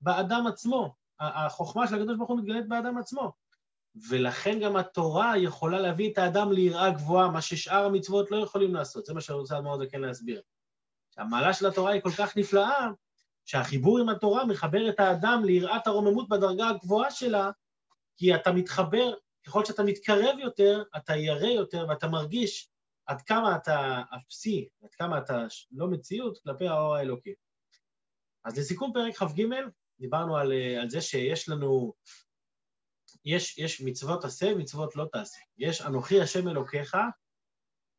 באדם 0.00 0.46
עצמו. 0.46 0.94
החוכמה 1.20 1.88
של 1.88 1.94
הקדוש 1.94 2.16
ברוך 2.16 2.30
הוא 2.30 2.38
מתגלית 2.38 2.68
באדם 2.68 2.98
עצמו. 2.98 3.32
ולכן 4.08 4.60
גם 4.60 4.76
התורה 4.76 5.38
יכולה 5.38 5.80
להביא 5.80 6.12
את 6.12 6.18
האדם 6.18 6.52
ליראה 6.52 6.90
גבוהה, 6.90 7.30
מה 7.30 7.42
ששאר 7.42 7.84
המצוות 7.84 8.30
לא 8.30 8.36
יכולים 8.36 8.74
לעשות. 8.74 9.06
זה 9.06 9.14
מה 9.14 9.20
שאני 9.20 9.38
רוצה 9.38 9.60
מאוד 9.60 9.82
כן 9.90 10.00
להסביר. 10.00 10.42
המעלה 11.16 11.52
של 11.52 11.66
התורה 11.66 11.92
היא 11.92 12.02
כל 12.02 12.10
כך 12.10 12.36
נפלאה, 12.36 12.88
שהחיבור 13.44 13.98
עם 13.98 14.08
התורה 14.08 14.44
מחבר 14.44 14.88
את 14.88 15.00
האדם 15.00 15.44
ליראת 15.44 15.86
הרוממות 15.86 16.28
בדרגה 16.28 16.68
הגבוהה 16.68 17.10
שלה, 17.10 17.50
כי 18.16 18.34
אתה 18.34 18.52
מתחבר, 18.52 19.14
ככל 19.46 19.64
שאתה 19.64 19.82
מתקרב 19.82 20.38
יותר, 20.38 20.82
אתה 20.96 21.16
ירא 21.16 21.46
יותר 21.46 21.86
ואתה 21.88 22.08
מרגיש 22.08 22.68
עד 23.06 23.22
כמה 23.22 23.56
אתה 23.56 24.02
אפסי, 24.16 24.68
עד 24.82 24.94
כמה 24.94 25.18
אתה 25.18 25.46
לא 25.70 25.88
מציאות 25.88 26.38
כלפי 26.38 26.68
האור 26.68 26.96
האלוקי. 26.96 27.34
אז 28.44 28.58
לסיכום 28.58 28.92
פרק 28.92 29.16
כ"ג, 29.16 29.42
דיברנו 30.00 30.36
על, 30.36 30.52
על 30.80 30.90
זה 30.90 31.00
שיש 31.00 31.48
לנו, 31.48 31.92
יש, 33.26 33.58
יש 33.58 33.80
מצוות 33.80 34.24
עשה, 34.24 34.54
מצוות 34.54 34.96
לא 34.96 35.06
תעשה. 35.12 35.38
יש 35.58 35.82
אנוכי 35.82 36.20
השם 36.20 36.48
אלוקיך, 36.48 36.96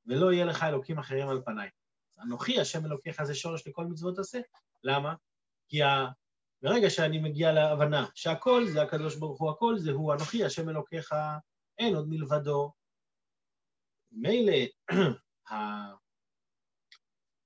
ולא 0.05 0.33
יהיה 0.33 0.45
לך 0.45 0.63
אלוקים 0.63 0.99
אחרים 0.99 1.29
על 1.29 1.41
פניי. 1.45 1.69
אנוכי 2.21 2.59
השם 2.59 2.85
אלוקיך 2.85 3.23
זה 3.23 3.35
שורש 3.35 3.67
לכל 3.67 3.85
מצוות 3.85 4.19
עשה. 4.19 4.39
למה? 4.83 5.13
כי 5.67 5.83
ה... 5.83 6.07
ברגע 6.61 6.89
שאני 6.89 7.19
מגיע 7.19 7.51
להבנה 7.51 8.05
שהכל 8.15 8.65
זה 8.67 8.81
הקדוש 8.81 9.15
ברוך 9.15 9.41
הוא, 9.41 9.51
הכל 9.51 9.77
זה 9.77 9.91
הוא 9.91 10.13
אנוכי 10.13 10.45
השם 10.45 10.69
אלוקיך, 10.69 11.15
אין 11.77 11.95
עוד 11.95 12.07
מלבדו. 12.09 12.71
מילא, 14.11 14.57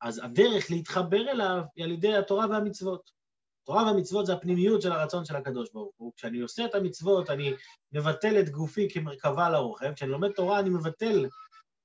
אז 0.02 0.22
הדרך 0.24 0.72
להתחבר 0.72 1.32
אליו 1.32 1.62
היא 1.76 1.86
על 1.86 1.92
ידי 1.92 2.16
התורה 2.16 2.46
והמצוות. 2.50 3.21
התורה 3.64 3.86
והמצוות 3.86 4.26
זה 4.26 4.34
הפנימיות 4.34 4.82
של 4.82 4.92
הרצון 4.92 5.26
של 5.26 5.36
הקדוש 5.36 5.70
ברוך 5.74 5.96
הוא. 5.98 6.14
כשאני 6.16 6.40
עושה 6.40 6.66
את 6.66 6.76
המצוות, 6.76 7.30
אני 7.30 7.54
מבטל 7.92 8.40
את 8.40 8.50
גופי 8.50 8.88
כמרכבה 8.94 9.50
לרוכב. 9.50 9.94
כשאני 9.96 10.12
לומד 10.12 10.32
תורה, 10.32 10.60
אני 10.60 10.70
מבטל 10.70 11.26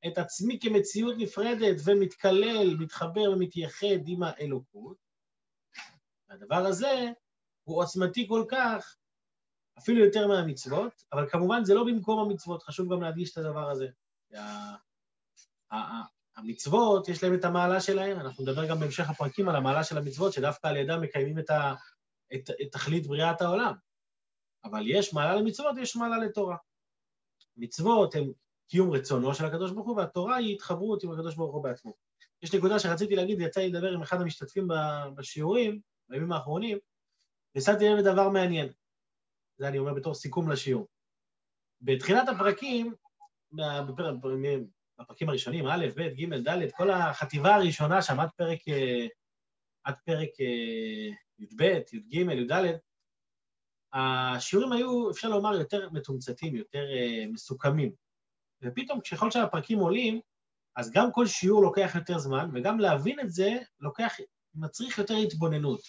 את 0.06 0.18
עצמי 0.18 0.58
כמציאות 0.60 1.14
נפרדת 1.18 1.76
ומתקלל, 1.84 2.76
מתחבר 2.78 3.30
ומתייחד 3.32 4.06
עם 4.06 4.22
האלוקות. 4.22 4.96
והדבר 6.28 6.66
הזה 6.66 7.10
הוא 7.64 7.82
עוצמתי 7.82 8.28
כל 8.28 8.44
כך, 8.48 8.96
אפילו 9.78 10.04
יותר 10.04 10.28
מהמצוות, 10.28 11.04
אבל 11.12 11.28
כמובן 11.30 11.64
זה 11.64 11.74
לא 11.74 11.84
במקום 11.84 12.18
המצוות, 12.18 12.62
חשוב 12.62 12.92
גם 12.92 13.02
להדגיש 13.02 13.32
את 13.32 13.38
הדבר 13.38 13.70
הזה. 13.70 13.88
המצוות, 16.36 17.08
יש 17.08 17.22
להם 17.22 17.34
את 17.34 17.44
המעלה 17.44 17.80
שלהם, 17.80 18.20
אנחנו 18.20 18.44
נדבר 18.44 18.68
גם 18.68 18.80
בהמשך 18.80 19.10
הפרקים 19.10 19.48
על 19.48 19.56
המעלה 19.56 19.84
של 19.84 19.98
המצוות, 19.98 20.32
שדווקא 20.32 20.66
על 20.66 20.76
ידם 20.76 21.00
מקיימים 21.00 21.38
את, 21.38 21.50
ה, 21.50 21.74
את, 22.34 22.50
את 22.62 22.72
תכלית 22.72 23.06
בריאת 23.06 23.40
העולם. 23.40 23.74
אבל 24.64 24.82
יש 24.86 25.14
מעלה 25.14 25.36
למצוות 25.36 25.76
ויש 25.76 25.96
מעלה 25.96 26.18
לתורה. 26.18 26.56
מצוות 27.56 28.14
הן 28.14 28.32
קיום 28.68 28.90
רצונו 28.90 29.34
של 29.34 29.44
הקדוש 29.44 29.72
ברוך 29.72 29.86
הוא, 29.86 29.96
והתורה 29.96 30.36
היא 30.36 30.54
התחברות 30.54 31.02
עם 31.02 31.12
הקדוש 31.12 31.34
ברוך 31.34 31.54
הוא 31.54 31.62
בעצמו. 31.62 31.94
יש 32.42 32.54
נקודה 32.54 32.78
שרציתי 32.78 33.16
להגיד, 33.16 33.40
יצא 33.40 33.60
לי 33.60 33.68
לדבר 33.68 33.92
עם 33.92 34.02
אחד 34.02 34.20
המשתתפים 34.20 34.68
בשיעורים, 35.14 35.80
בימים 36.08 36.32
האחרונים, 36.32 36.78
ושמתי 37.56 37.88
לב 37.88 37.98
לדבר 37.98 38.28
מעניין. 38.28 38.68
זה 39.58 39.68
אני 39.68 39.78
אומר 39.78 39.94
בתור 39.94 40.14
סיכום 40.14 40.50
לשיעור. 40.50 40.88
בתחילת 41.80 42.28
הפרקים, 42.28 42.94
בפרקים 44.98 45.28
הראשונים, 45.28 45.66
א', 45.66 45.86
ב', 45.96 46.00
ג', 46.00 46.48
ד', 46.48 46.70
כל 46.76 46.90
החטיבה 46.90 47.54
הראשונה 47.54 48.02
שם 48.02 48.20
עד 48.20 48.28
פרק, 48.36 48.58
אה, 48.68 49.06
עד 49.84 49.94
פרק 50.04 50.28
אה, 50.40 51.10
י"ב, 51.38 51.62
י"ג, 51.92 52.14
י"ד, 52.14 52.52
השיעורים 53.92 54.72
היו, 54.72 55.10
אפשר 55.10 55.28
לומר, 55.28 55.54
יותר 55.54 55.88
מתומצתים, 55.92 56.56
יותר 56.56 56.84
אה, 56.96 57.24
מסוכמים. 57.32 57.92
ופתאום 58.62 59.00
ככל 59.00 59.30
שהפרקים 59.30 59.78
עולים, 59.78 60.20
אז 60.76 60.90
גם 60.92 61.12
כל 61.12 61.26
שיעור 61.26 61.62
לוקח 61.62 61.92
יותר 61.94 62.18
זמן, 62.18 62.50
וגם 62.54 62.80
להבין 62.80 63.20
את 63.20 63.30
זה 63.30 63.50
לוקח, 63.80 64.12
מצריך 64.54 64.98
יותר 64.98 65.14
התבוננות. 65.14 65.80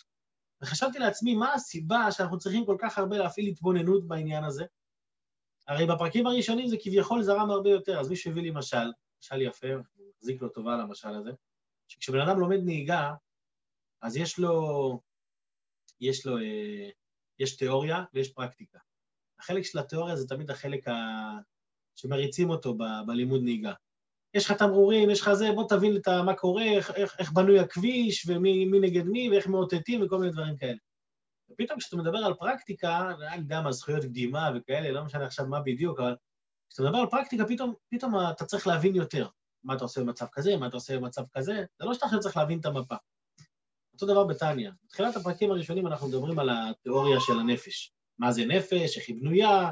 וחשבתי 0.62 1.00
לעצמי, 1.00 1.36
מה 1.36 1.54
הסיבה 1.54 2.12
שאנחנו 2.12 2.38
צריכים 2.38 2.66
כל 2.66 2.78
כך 2.80 2.98
הרבה 2.98 3.18
להפעיל 3.18 3.48
התבוננות 3.48 4.08
בעניין 4.08 4.44
הזה? 4.44 4.66
הרי 5.68 5.86
בפרקים 5.86 6.28
הראשונים 6.28 6.68
זה 6.68 6.76
כביכול 6.82 7.24
זרם 7.24 7.50
הרבה 7.50 7.70
יותר, 7.70 8.00
אז 8.00 8.10
מישהו 8.10 8.32
הביא 8.32 8.44
לי 8.44 8.52
משל, 8.52 8.92
משל 9.22 9.42
יפה, 9.42 9.68
מחזיק 10.18 10.42
לו 10.42 10.50
טובה 10.50 10.74
על 10.74 10.82
המשל 10.82 11.16
הזה, 11.16 11.32
שכשבן 11.88 12.20
אדם 12.20 12.40
לומד 12.40 12.60
נהיגה, 12.64 13.14
אז 14.02 14.18
יש 14.18 14.40
לו, 14.40 15.00
יש 16.02 16.26
לו, 16.26 16.38
אה, 16.38 16.90
יש 17.40 17.56
תיאוריה 17.56 18.04
ויש 18.14 18.32
פרקטיקה. 18.32 18.80
החלק 19.40 19.64
של 19.64 19.80
התיאוריה 19.80 20.16
זה 20.16 20.28
תמיד 20.28 20.52
החלק 20.52 20.88
ה... 20.88 20.94
שמריצים 21.96 22.50
אותו 22.50 22.74
ב, 22.74 22.84
בלימוד 23.08 23.42
נהיגה. 23.44 23.74
יש 24.34 24.46
לך 24.46 24.52
תמרורים, 24.52 25.10
יש 25.10 25.22
לך 25.22 25.34
זה, 25.34 25.52
בוא 25.56 25.68
תבין 25.70 25.98
את 25.98 26.08
מה 26.08 26.34
קורה, 26.36 26.64
איך, 26.64 26.92
איך, 26.92 27.16
איך 27.20 27.32
בנוי 27.32 27.60
הכביש, 27.60 28.26
ומי 28.28 28.66
נגד 28.82 29.04
מי, 29.06 29.30
ואיך 29.30 29.48
מאותתים, 29.48 30.02
וכל 30.02 30.18
מיני 30.18 30.32
דברים 30.32 30.58
כאלה. 30.58 30.78
ופתאום 31.52 31.80
כשאתה 31.80 31.98
מדבר 31.98 32.18
על 32.18 32.34
פרקטיקה, 32.34 33.12
אני 33.32 33.42
יודע 33.42 33.62
מה, 33.62 33.72
זכויות 33.72 34.04
קדימה 34.04 34.50
וכאלה, 34.56 34.92
לא 34.92 35.04
משנה 35.04 35.26
עכשיו 35.26 35.48
מה 35.48 35.60
בדיוק, 35.60 36.00
אבל 36.00 36.16
כשאתה 36.70 36.84
מדבר 36.84 36.98
על 36.98 37.08
פרקטיקה, 37.10 37.46
פתאום, 37.46 37.74
פתאום 37.90 38.14
אתה 38.32 38.46
צריך 38.46 38.68
להבין 38.68 38.96
יותר. 38.96 39.28
מה 39.64 39.76
אתה 39.76 39.84
עושה 39.84 40.02
במצב 40.02 40.26
כזה, 40.32 40.58
מה 40.58 40.68
אתה 40.68 40.78
עושה 40.78 40.98
במצב 40.98 41.24
כזה, 41.34 41.66
זה 41.80 41.86
לא 41.86 41.94
שאתה 41.94 42.06
צריך 42.20 42.38
להבין 42.38 42.60
את 42.60 42.66
המפה. 42.66 42.96
אותו 43.94 44.06
דבר 44.06 44.24
בטניה. 44.24 44.72
בתחילת 44.86 45.16
הפרקים 45.16 45.52
הראשונים 45.52 45.88
אנחנו 45.88 46.08
מדברים 46.08 46.40
על 46.40 46.50
התיאוריה 46.50 47.20
של 47.20 47.40
הנפש. 47.40 47.94
מה 48.20 48.32
זה 48.32 48.46
נפש, 48.46 48.98
איך 48.98 49.08
היא 49.08 49.16
בנויה, 49.22 49.72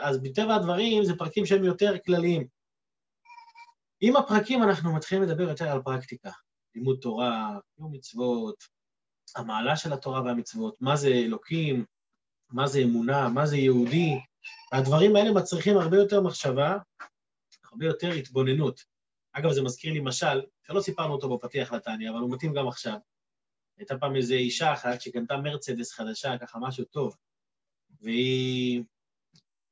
אז 0.00 0.20
מטבע 0.22 0.54
הדברים 0.54 1.04
זה 1.04 1.12
פרקים 1.18 1.46
שהם 1.46 1.64
יותר 1.64 1.94
כלליים. 2.06 2.46
עם 4.00 4.16
הפרקים 4.16 4.62
אנחנו 4.62 4.94
מתחילים 4.94 5.24
לדבר 5.24 5.42
יותר 5.42 5.68
על 5.68 5.82
פרקטיקה, 5.82 6.30
לימוד 6.74 6.98
תורה, 7.00 7.58
קיום 7.76 7.92
מצוות, 7.92 8.64
המעלה 9.36 9.76
של 9.76 9.92
התורה 9.92 10.22
והמצוות, 10.22 10.76
מה 10.80 10.96
זה 10.96 11.08
אלוקים, 11.08 11.84
מה 12.50 12.66
זה 12.66 12.78
אמונה, 12.78 13.28
מה 13.28 13.46
זה 13.46 13.56
יהודי, 13.56 14.12
והדברים 14.72 15.16
האלה 15.16 15.32
מצריכים 15.32 15.78
הרבה 15.78 15.96
יותר 15.96 16.20
מחשבה, 16.20 16.78
הרבה 17.64 17.86
יותר 17.86 18.10
התבוננות. 18.10 18.80
אגב, 19.32 19.52
זה 19.52 19.62
מזכיר 19.62 19.92
לי 19.92 20.00
משל, 20.00 20.42
שלא 20.66 20.80
סיפרנו 20.80 21.12
אותו 21.14 21.36
בפתיח 21.36 21.72
לתניא, 21.72 22.10
אבל 22.10 22.18
הוא 22.18 22.34
מתאים 22.34 22.54
גם 22.54 22.68
עכשיו. 22.68 22.98
הייתה 23.78 23.98
פעם 23.98 24.16
איזו 24.16 24.34
אישה 24.34 24.72
אחת 24.72 25.00
שקנתה 25.00 25.36
מרצדס 25.36 25.92
חדשה, 25.92 26.38
ככה 26.38 26.58
משהו 26.58 26.84
טוב, 26.84 27.16
והיא 28.00 28.84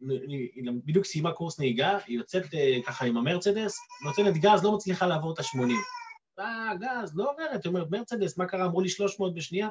היא 0.09 0.65
בדיוק 0.85 1.05
סיימה 1.05 1.33
קורס 1.33 1.59
נהיגה, 1.59 1.99
היא 2.07 2.17
יוצאת 2.19 2.55
אה, 2.55 2.79
ככה 2.87 3.05
עם 3.05 3.17
המרצדס, 3.17 3.77
נותנת 4.05 4.35
גז, 4.37 4.65
לא 4.65 4.75
מצליחה 4.75 5.07
לעבור 5.07 5.33
את 5.35 5.39
ה-80. 5.39 6.02
אה, 6.39 6.73
גז, 6.81 7.17
לא 7.17 7.31
עוברת, 7.31 7.65
היא 7.65 7.71
אומרת, 7.71 7.91
מרצדס, 7.91 8.39
מה 8.39 8.47
קרה? 8.47 8.65
אמרו 8.65 8.81
לי 8.81 8.89
300 8.89 9.35
בשנייה. 9.35 9.69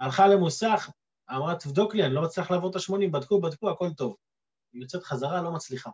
הלכה 0.00 0.26
למוסך, 0.26 0.90
אמרה, 1.30 1.54
תבדוק 1.56 1.94
לי, 1.94 2.04
אני 2.04 2.14
לא 2.14 2.22
מצליח 2.22 2.50
לעבור 2.50 2.70
את 2.70 2.76
ה-80, 2.76 3.10
בדקו, 3.12 3.40
בדקו, 3.40 3.70
הכל 3.70 3.90
טוב. 3.96 4.16
היא 4.72 4.82
יוצאת 4.82 5.02
חזרה, 5.02 5.42
לא 5.42 5.52
מצליחה. 5.52 5.90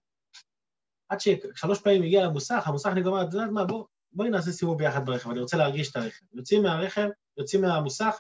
עד 1.09 1.20
ששלוש 1.20 1.81
פעמים 1.81 2.03
הגיעה 2.03 2.25
למוסך, 2.25 2.62
המוסך 2.66 2.90
נגמר, 2.96 3.23
את 3.23 3.33
יודעת 3.33 3.51
מה, 3.51 3.64
בוא, 3.64 3.85
בואי 4.12 4.31
נעשה 4.31 4.53
סיבוב 4.53 4.79
ביחד 4.79 5.07
ברכב, 5.07 5.31
אני 5.31 5.40
רוצה 5.40 5.57
להרגיש 5.57 5.90
את 5.90 5.96
הרכב. 5.96 6.25
יוצאים 6.33 6.62
מהרכב, 6.62 7.09
יוצאים 7.37 7.62
מהמוסך, 7.62 8.18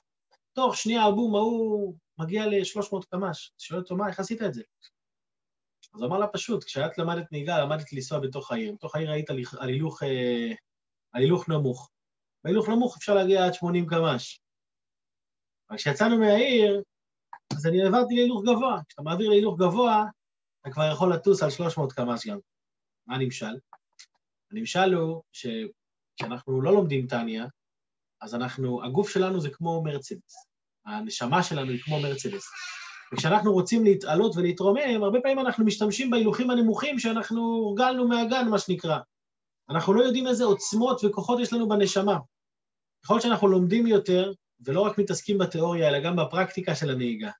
תוך 0.52 0.76
שנייה 0.76 1.04
הבום 1.04 1.34
ההוא 1.34 1.94
מגיע 2.18 2.46
ל-300 2.46 3.06
קמ"ש. 3.10 3.52
שואל 3.58 3.80
אותו, 3.80 3.96
מה, 3.96 4.08
איך 4.08 4.20
עשית 4.20 4.42
את 4.42 4.54
זה? 4.54 4.62
אז 5.94 6.00
הוא 6.00 6.08
אמר 6.08 6.18
לה 6.18 6.26
פשוט, 6.26 6.64
כשאת 6.64 6.98
למדת 6.98 7.32
נהיגה, 7.32 7.58
למדת 7.58 7.92
לנסוע 7.92 8.20
בתוך 8.20 8.52
העיר. 8.52 8.72
בתוך 8.72 8.96
העיר 8.96 9.10
היית 9.10 9.30
על 9.30 9.68
הילוך, 9.68 10.02
אה, 10.02 10.52
על 11.12 11.22
הילוך 11.22 11.48
נמוך. 11.48 11.90
בהילוך 12.44 12.68
נמוך 12.68 12.96
אפשר 12.96 13.14
להגיע 13.14 13.46
עד 13.46 13.54
80 13.54 13.86
קמ"ש. 13.86 14.40
אבל 15.70 15.78
כשיצאנו 15.78 16.18
מהעיר, 16.18 16.82
אז 17.52 17.66
אני 17.66 17.82
העברתי 17.82 18.14
להילוך 18.14 18.42
גבוה. 18.42 18.80
כשאתה 18.88 19.02
מעביר 19.02 19.28
להילוך 19.28 19.58
גבוה, 19.58 20.04
אתה 20.60 20.70
כבר 20.70 20.90
יכול 20.92 21.12
לטוס 21.12 21.42
על 21.42 21.50
300 21.50 21.92
קמ"ש 21.92 22.26
גם. 22.26 22.38
מה 23.06 23.14
הנמשל? 23.14 23.56
הנמשל 24.50 24.94
הוא 24.94 25.22
שכשאנחנו 25.32 26.62
לא 26.62 26.72
לומדים 26.72 27.06
טניה, 27.06 27.46
אז 28.20 28.34
אנחנו, 28.34 28.84
הגוף 28.84 29.10
שלנו 29.10 29.40
זה 29.40 29.50
כמו 29.50 29.82
מרצדס. 29.84 30.46
הנשמה 30.86 31.42
שלנו 31.42 31.70
היא 31.70 31.80
כמו 31.82 32.00
מרצדס. 32.00 32.50
וכשאנחנו 33.12 33.52
רוצים 33.52 33.84
להתעלות 33.84 34.36
ולהתרומם, 34.36 35.02
הרבה 35.02 35.20
פעמים 35.20 35.38
אנחנו 35.38 35.64
משתמשים 35.64 36.10
בהילוכים 36.10 36.50
הנמוכים 36.50 36.98
שאנחנו 36.98 37.40
הורגלנו 37.40 38.08
מהגן, 38.08 38.48
מה 38.50 38.58
שנקרא. 38.58 38.98
אנחנו 39.70 39.94
לא 39.94 40.02
יודעים 40.02 40.26
איזה 40.26 40.44
עוצמות 40.44 41.00
וכוחות 41.04 41.40
יש 41.40 41.52
לנו 41.52 41.68
בנשמה. 41.68 42.18
ככל 43.04 43.20
שאנחנו 43.20 43.48
לומדים 43.48 43.86
יותר, 43.86 44.32
ולא 44.66 44.80
רק 44.80 44.98
מתעסקים 44.98 45.38
בתיאוריה, 45.38 45.88
אלא 45.88 46.00
גם 46.00 46.16
בפרקטיקה 46.16 46.74
של 46.74 46.90
הנהיגה, 46.90 47.30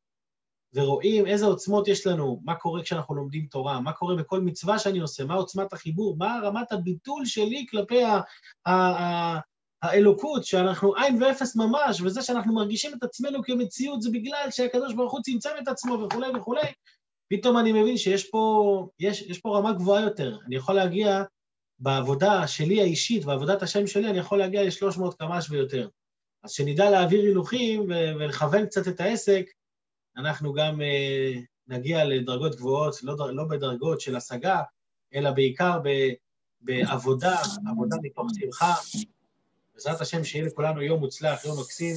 ורואים 0.74 1.26
איזה 1.26 1.46
עוצמות 1.46 1.88
יש 1.88 2.06
לנו, 2.06 2.40
מה 2.44 2.54
קורה 2.54 2.82
כשאנחנו 2.82 3.14
לומדים 3.14 3.46
תורה, 3.46 3.80
מה 3.80 3.92
קורה 3.92 4.16
בכל 4.16 4.40
מצווה 4.40 4.78
שאני 4.78 4.98
עושה, 4.98 5.24
מה 5.24 5.34
עוצמת 5.34 5.72
החיבור, 5.72 6.16
מה 6.18 6.40
רמת 6.42 6.72
הביטול 6.72 7.24
שלי 7.24 7.66
כלפי 7.70 8.04
ה- 8.04 8.20
ה- 8.66 8.72
ה- 8.72 9.40
האלוקות, 9.82 10.44
שאנחנו 10.44 10.94
עין 10.96 11.22
ואפס 11.22 11.56
ממש, 11.56 12.00
וזה 12.00 12.22
שאנחנו 12.22 12.54
מרגישים 12.54 12.94
את 12.94 13.02
עצמנו 13.02 13.42
כמציאות, 13.42 14.02
זה 14.02 14.10
בגלל 14.12 14.46
שהקדוש 14.50 14.94
ברוך 14.94 15.12
הוא 15.12 15.20
צמצם 15.22 15.50
את 15.62 15.68
עצמו 15.68 16.00
וכולי 16.02 16.28
וכולי. 16.36 16.66
פתאום 17.32 17.58
אני 17.58 17.72
מבין 17.72 17.96
שיש 17.96 18.30
פה, 18.30 18.86
יש, 18.98 19.22
יש 19.22 19.38
פה 19.38 19.58
רמה 19.58 19.72
גבוהה 19.72 20.02
יותר. 20.02 20.38
אני 20.46 20.56
יכול 20.56 20.74
להגיע, 20.74 21.22
בעבודה 21.80 22.46
שלי 22.46 22.80
האישית, 22.80 23.24
בעבודת 23.24 23.62
השם 23.62 23.86
שלי, 23.86 24.10
אני 24.10 24.18
יכול 24.18 24.38
להגיע 24.38 24.62
ל-300 24.62 25.16
קמ"ש 25.18 25.50
ויותר. 25.50 25.88
אז 26.42 26.50
שנדע 26.50 26.90
להעביר 26.90 27.22
הילוכים 27.22 27.84
ולכוון 27.88 28.66
קצת 28.66 28.88
את 28.88 29.00
העסק, 29.00 29.44
אנחנו 30.16 30.52
גם 30.52 30.80
uh, 30.80 31.40
נגיע 31.68 32.04
לדרגות 32.04 32.54
גבוהות, 32.54 33.02
לא, 33.02 33.16
לא 33.32 33.44
בדרגות 33.44 34.00
של 34.00 34.16
השגה, 34.16 34.62
אלא 35.14 35.30
בעיקר 35.30 35.78
ב- 35.84 36.12
בעבודה, 36.60 37.36
עבודה 37.70 37.96
מתוך 38.02 38.26
שמחה. 38.40 38.74
בעזרת 39.74 40.00
השם, 40.00 40.24
שיהיה 40.24 40.44
לכולנו 40.44 40.82
יום 40.82 41.00
מוצלח, 41.00 41.44
יום 41.44 41.60
מקסים. 41.60 41.96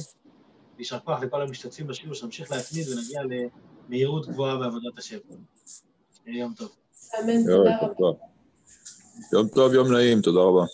יישר 0.78 0.98
כוח 0.98 1.22
לכל 1.22 1.42
המשתתפים 1.42 1.86
בשיעור, 1.86 2.14
שנמשיך 2.14 2.50
להתמיד 2.50 2.86
ונגיע 2.88 3.20
למהירות 3.88 4.26
גבוהה 4.26 4.56
בעבודת 4.56 4.98
השם. 4.98 5.18
יום 6.26 6.54
טוב. 6.56 6.76
אמן, 7.20 7.44
תודה 7.46 7.78
רבה. 7.80 8.33
יום 9.32 9.48
טוב, 9.48 9.74
יום 9.74 9.92
נעים, 9.92 10.20
תודה 10.20 10.40
רבה. 10.40 10.64